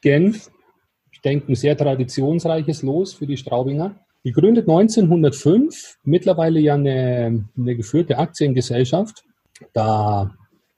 Genf, 0.00 0.50
ich 1.12 1.20
denke, 1.20 1.52
ein 1.52 1.54
sehr 1.54 1.76
traditionsreiches 1.76 2.82
Los 2.82 3.12
für 3.12 3.26
die 3.26 3.36
Straubinger. 3.36 3.94
Gegründet 4.24 4.68
1905, 4.68 5.98
mittlerweile 6.04 6.60
ja 6.60 6.74
eine, 6.74 7.44
eine 7.56 7.76
geführte 7.76 8.18
Aktiengesellschaft. 8.18 9.24
Da 9.72 10.34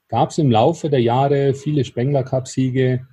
gab 0.08 0.30
es 0.30 0.38
im 0.38 0.50
Laufe 0.50 0.90
der 0.90 1.00
Jahre 1.00 1.54
viele 1.54 1.84
Spengler-Cup-Siege, 1.84 3.06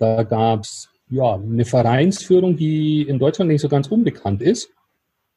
da 0.00 0.22
gab 0.22 0.60
es 0.60 0.88
ja, 1.10 1.34
eine 1.34 1.64
Vereinsführung, 1.64 2.56
die 2.56 3.02
in 3.02 3.18
Deutschland 3.18 3.50
nicht 3.50 3.60
so 3.60 3.68
ganz 3.68 3.88
unbekannt 3.88 4.42
ist. 4.42 4.70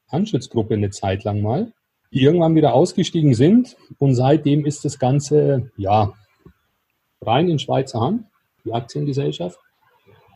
Anschützgruppe 0.07 0.75
eine 0.75 0.91
Zeit 0.91 1.23
lang 1.23 1.41
mal, 1.41 1.73
die 2.11 2.21
irgendwann 2.21 2.55
wieder 2.55 2.73
ausgestiegen 2.73 3.33
sind. 3.33 3.75
Und 3.97 4.15
seitdem 4.15 4.65
ist 4.65 4.85
das 4.85 4.99
Ganze 4.99 5.71
ja 5.75 6.13
rein 7.21 7.49
in 7.49 7.59
Schweizer 7.59 7.99
Hand, 7.99 8.25
die 8.63 8.73
Aktiengesellschaft. 8.73 9.59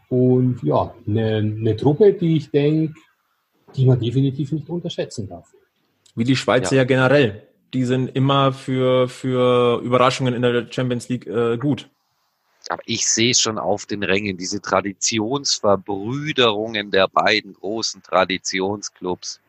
Und 0.10 0.64
ja, 0.64 0.94
eine, 1.06 1.38
eine 1.38 1.76
Truppe, 1.76 2.14
die 2.14 2.38
ich 2.38 2.50
denke, 2.50 2.94
die 3.76 3.86
man 3.86 4.00
definitiv 4.00 4.52
nicht 4.52 4.70
unterschätzen 4.70 5.30
darf. 5.30 5.54
Wie 6.16 6.24
die 6.24 6.36
Schweizer 6.36 6.76
ja, 6.76 6.82
ja 6.82 6.88
generell. 6.88 7.44
die 7.74 7.84
sind 7.84 8.16
immer 8.16 8.54
für, 8.54 9.08
für 9.08 9.82
Überraschungen 9.84 10.34
in 10.34 10.42
der 10.42 10.72
Champions 10.72 11.10
League 11.10 11.28
äh, 11.28 11.58
gut. 11.58 11.90
Aber 12.70 12.82
ich 12.86 13.08
sehe 13.08 13.34
schon 13.34 13.58
auf 13.58 13.86
den 13.86 14.04
Rängen, 14.04 14.36
diese 14.38 14.62
Traditionsverbrüderungen 14.62 16.92
der 16.92 17.08
beiden 17.08 17.54
großen 17.54 18.04
Traditionsclubs. 18.04 19.40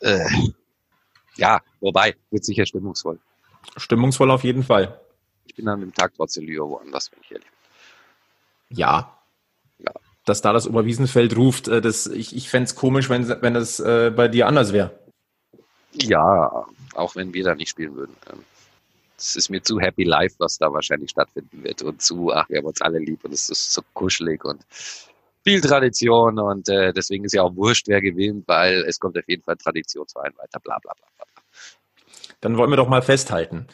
Äh, 0.00 0.28
ja, 1.36 1.60
wobei, 1.80 2.16
wird 2.30 2.44
sicher 2.44 2.66
stimmungsvoll. 2.66 3.18
Stimmungsvoll 3.76 4.30
auf 4.30 4.44
jeden 4.44 4.62
Fall. 4.62 5.00
Ich 5.44 5.54
bin 5.54 5.68
an 5.68 5.80
dem 5.80 5.94
Tag 5.94 6.12
trotzdem 6.16 6.46
lieber 6.46 6.68
woanders, 6.68 7.10
wenn 7.12 7.20
ich 7.22 7.30
ehrlich 7.30 7.46
bin. 7.46 8.78
Ja. 8.78 9.16
ja. 9.78 9.92
Dass 10.24 10.42
da 10.42 10.52
das 10.52 10.66
Oberwiesenfeld 10.66 11.36
ruft, 11.36 11.68
äh, 11.68 11.80
das, 11.80 12.06
ich, 12.06 12.34
ich 12.34 12.50
fände 12.50 12.64
es 12.64 12.74
komisch, 12.74 13.08
wenn, 13.08 13.28
wenn 13.42 13.54
das 13.54 13.78
äh, 13.80 14.12
bei 14.14 14.28
dir 14.28 14.48
anders 14.48 14.72
wäre. 14.72 14.98
Ja, 15.92 16.66
auch 16.94 17.14
wenn 17.14 17.32
wir 17.32 17.44
da 17.44 17.54
nicht 17.54 17.70
spielen 17.70 17.94
würden. 17.94 18.16
Ähm, 18.30 18.44
es 19.18 19.36
ist 19.36 19.48
mir 19.48 19.62
zu 19.62 19.80
happy 19.80 20.04
life, 20.04 20.36
was 20.38 20.58
da 20.58 20.72
wahrscheinlich 20.72 21.10
stattfinden 21.10 21.62
wird 21.64 21.82
und 21.82 22.02
zu, 22.02 22.32
ach, 22.32 22.48
wir 22.48 22.58
haben 22.58 22.66
uns 22.66 22.80
alle 22.82 22.98
lieb 22.98 23.24
und 23.24 23.32
es 23.32 23.48
ist 23.48 23.72
so 23.72 23.82
kuschelig 23.94 24.44
und 24.44 24.62
viel 25.42 25.60
Tradition 25.60 26.38
und 26.38 26.68
äh, 26.68 26.92
deswegen 26.92 27.24
ist 27.24 27.32
ja 27.32 27.42
auch 27.42 27.54
wurscht, 27.54 27.88
wer 27.88 28.00
gewinnt, 28.00 28.46
weil 28.48 28.84
es 28.86 28.98
kommt 28.98 29.16
auf 29.16 29.28
jeden 29.28 29.42
Fall 29.42 29.56
Traditionsverein 29.56 30.32
weiter, 30.36 30.60
bla 30.60 30.78
bla 30.78 30.92
bla 30.94 31.06
bla. 31.16 31.26
Dann 32.40 32.56
wollen 32.56 32.70
wir 32.70 32.76
doch 32.76 32.88
mal 32.88 33.02
festhalten. 33.02 33.66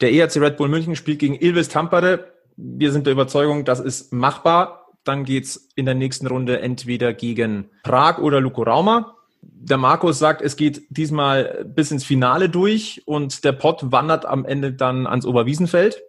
Der 0.00 0.12
ERC 0.12 0.36
Red 0.36 0.56
Bull 0.56 0.68
München 0.68 0.94
spielt 0.94 1.18
gegen 1.18 1.34
Ilves 1.34 1.68
Tampere. 1.68 2.32
Wir 2.56 2.92
sind 2.92 3.06
der 3.06 3.12
Überzeugung, 3.12 3.64
das 3.64 3.80
ist 3.80 4.12
machbar. 4.12 4.92
Dann 5.04 5.24
geht's 5.24 5.68
in 5.74 5.86
der 5.86 5.94
nächsten 5.94 6.26
Runde 6.26 6.60
entweder 6.60 7.14
gegen 7.14 7.70
Prag 7.82 8.18
oder 8.18 8.40
Luko 8.40 8.62
Rauma 8.62 9.15
der 9.52 9.78
Markus 9.78 10.18
sagt, 10.18 10.42
es 10.42 10.56
geht 10.56 10.82
diesmal 10.90 11.64
bis 11.64 11.90
ins 11.90 12.04
Finale 12.04 12.48
durch 12.48 13.02
und 13.04 13.44
der 13.44 13.52
Pott 13.52 13.92
wandert 13.92 14.26
am 14.26 14.44
Ende 14.44 14.72
dann 14.72 15.06
ans 15.06 15.26
Oberwiesenfeld. 15.26 16.02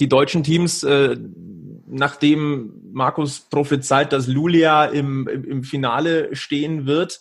Die 0.00 0.08
deutschen 0.08 0.42
Teams, 0.42 0.82
äh, 0.82 1.16
nachdem 1.86 2.72
Markus 2.92 3.40
prophezeit, 3.40 4.12
dass 4.12 4.26
Lulia 4.26 4.86
im, 4.86 5.28
im, 5.28 5.62
Finale 5.64 6.34
stehen 6.34 6.86
wird, 6.86 7.20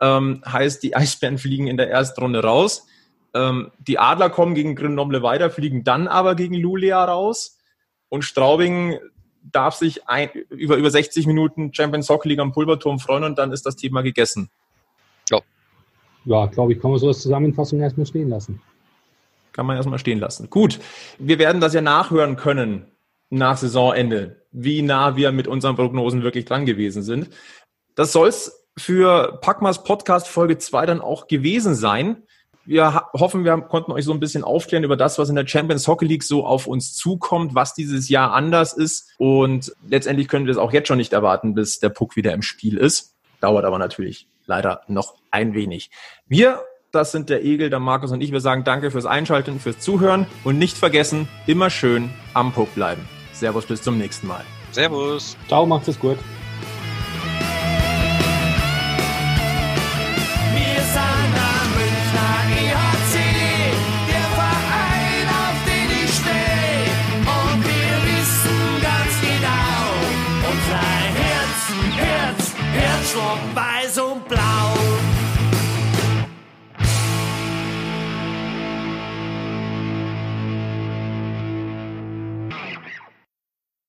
ähm, 0.00 0.42
heißt, 0.46 0.82
die 0.82 0.94
Eisbären 0.94 1.38
fliegen 1.38 1.66
in 1.66 1.76
der 1.76 1.90
ersten 1.90 2.20
Runde 2.20 2.42
raus. 2.42 2.86
Ähm, 3.34 3.70
die 3.78 3.98
Adler 3.98 4.30
kommen 4.30 4.54
gegen 4.54 4.76
Grenoble 4.76 5.22
weiter, 5.22 5.50
fliegen 5.50 5.84
dann 5.84 6.06
aber 6.06 6.34
gegen 6.34 6.54
Lulia 6.54 7.04
raus. 7.04 7.58
Und 8.08 8.22
Straubing 8.22 8.98
darf 9.42 9.74
sich 9.74 10.08
ein, 10.08 10.30
über, 10.50 10.76
über 10.76 10.90
60 10.90 11.26
Minuten 11.26 11.74
Champions 11.74 12.08
Hockey 12.08 12.28
League 12.28 12.40
am 12.40 12.52
Pulverturm 12.52 12.98
freuen 12.98 13.24
und 13.24 13.38
dann 13.38 13.52
ist 13.52 13.66
das 13.66 13.76
Thema 13.76 14.02
gegessen. 14.02 14.50
Ja. 15.32 15.40
Ja, 16.24 16.46
glaube 16.46 16.72
ich, 16.72 16.80
kann 16.80 16.90
man 16.90 17.00
so 17.00 17.08
als 17.08 17.20
Zusammenfassung 17.20 17.80
erstmal 17.80 18.06
stehen 18.06 18.28
lassen. 18.28 18.60
Kann 19.52 19.66
man 19.66 19.76
erstmal 19.76 19.98
stehen 19.98 20.20
lassen. 20.20 20.48
Gut, 20.50 20.78
wir 21.18 21.38
werden 21.38 21.60
das 21.60 21.74
ja 21.74 21.80
nachhören 21.80 22.36
können 22.36 22.86
nach 23.28 23.56
Saisonende, 23.56 24.42
wie 24.52 24.82
nah 24.82 25.16
wir 25.16 25.32
mit 25.32 25.48
unseren 25.48 25.76
Prognosen 25.76 26.22
wirklich 26.22 26.44
dran 26.44 26.66
gewesen 26.66 27.02
sind. 27.02 27.30
Das 27.94 28.12
soll 28.12 28.28
es 28.28 28.66
für 28.78 29.38
Packmas 29.42 29.84
Podcast 29.84 30.28
Folge 30.28 30.58
2 30.58 30.86
dann 30.86 31.00
auch 31.00 31.26
gewesen 31.26 31.74
sein. 31.74 32.22
Wir 32.64 33.02
hoffen, 33.12 33.44
wir 33.44 33.56
konnten 33.62 33.90
euch 33.90 34.04
so 34.04 34.12
ein 34.12 34.20
bisschen 34.20 34.44
aufklären 34.44 34.84
über 34.84 34.96
das, 34.96 35.18
was 35.18 35.28
in 35.28 35.34
der 35.34 35.46
Champions 35.46 35.88
Hockey 35.88 36.04
League 36.06 36.22
so 36.22 36.46
auf 36.46 36.66
uns 36.66 36.94
zukommt, 36.94 37.54
was 37.54 37.74
dieses 37.74 38.08
Jahr 38.08 38.32
anders 38.32 38.72
ist. 38.72 39.12
Und 39.18 39.72
letztendlich 39.88 40.28
können 40.28 40.46
wir 40.46 40.52
es 40.52 40.58
auch 40.58 40.72
jetzt 40.72 40.88
schon 40.88 40.98
nicht 40.98 41.12
erwarten, 41.12 41.54
bis 41.54 41.80
der 41.80 41.88
Puck 41.88 42.14
wieder 42.16 42.32
im 42.32 42.42
Spiel 42.42 42.76
ist. 42.76 43.16
Dauert 43.40 43.64
aber 43.64 43.78
natürlich 43.78 44.28
leider 44.46 44.82
noch 44.86 45.16
ein 45.32 45.54
wenig. 45.54 45.90
Wir, 46.28 46.60
das 46.92 47.10
sind 47.10 47.30
der 47.30 47.44
Egel, 47.44 47.70
der 47.70 47.80
Markus 47.80 48.12
und 48.12 48.20
ich, 48.20 48.30
wir 48.32 48.40
sagen 48.40 48.64
danke 48.64 48.90
fürs 48.90 49.06
Einschalten, 49.06 49.58
fürs 49.58 49.80
Zuhören 49.80 50.26
und 50.44 50.58
nicht 50.58 50.76
vergessen, 50.76 51.28
immer 51.46 51.70
schön 51.70 52.10
am 52.34 52.52
Puck 52.52 52.74
bleiben. 52.74 53.08
Servus, 53.32 53.66
bis 53.66 53.82
zum 53.82 53.98
nächsten 53.98 54.28
Mal. 54.28 54.44
Servus. 54.70 55.36
Ciao, 55.48 55.66
macht 55.66 55.88
es 55.88 55.98
gut. 55.98 56.18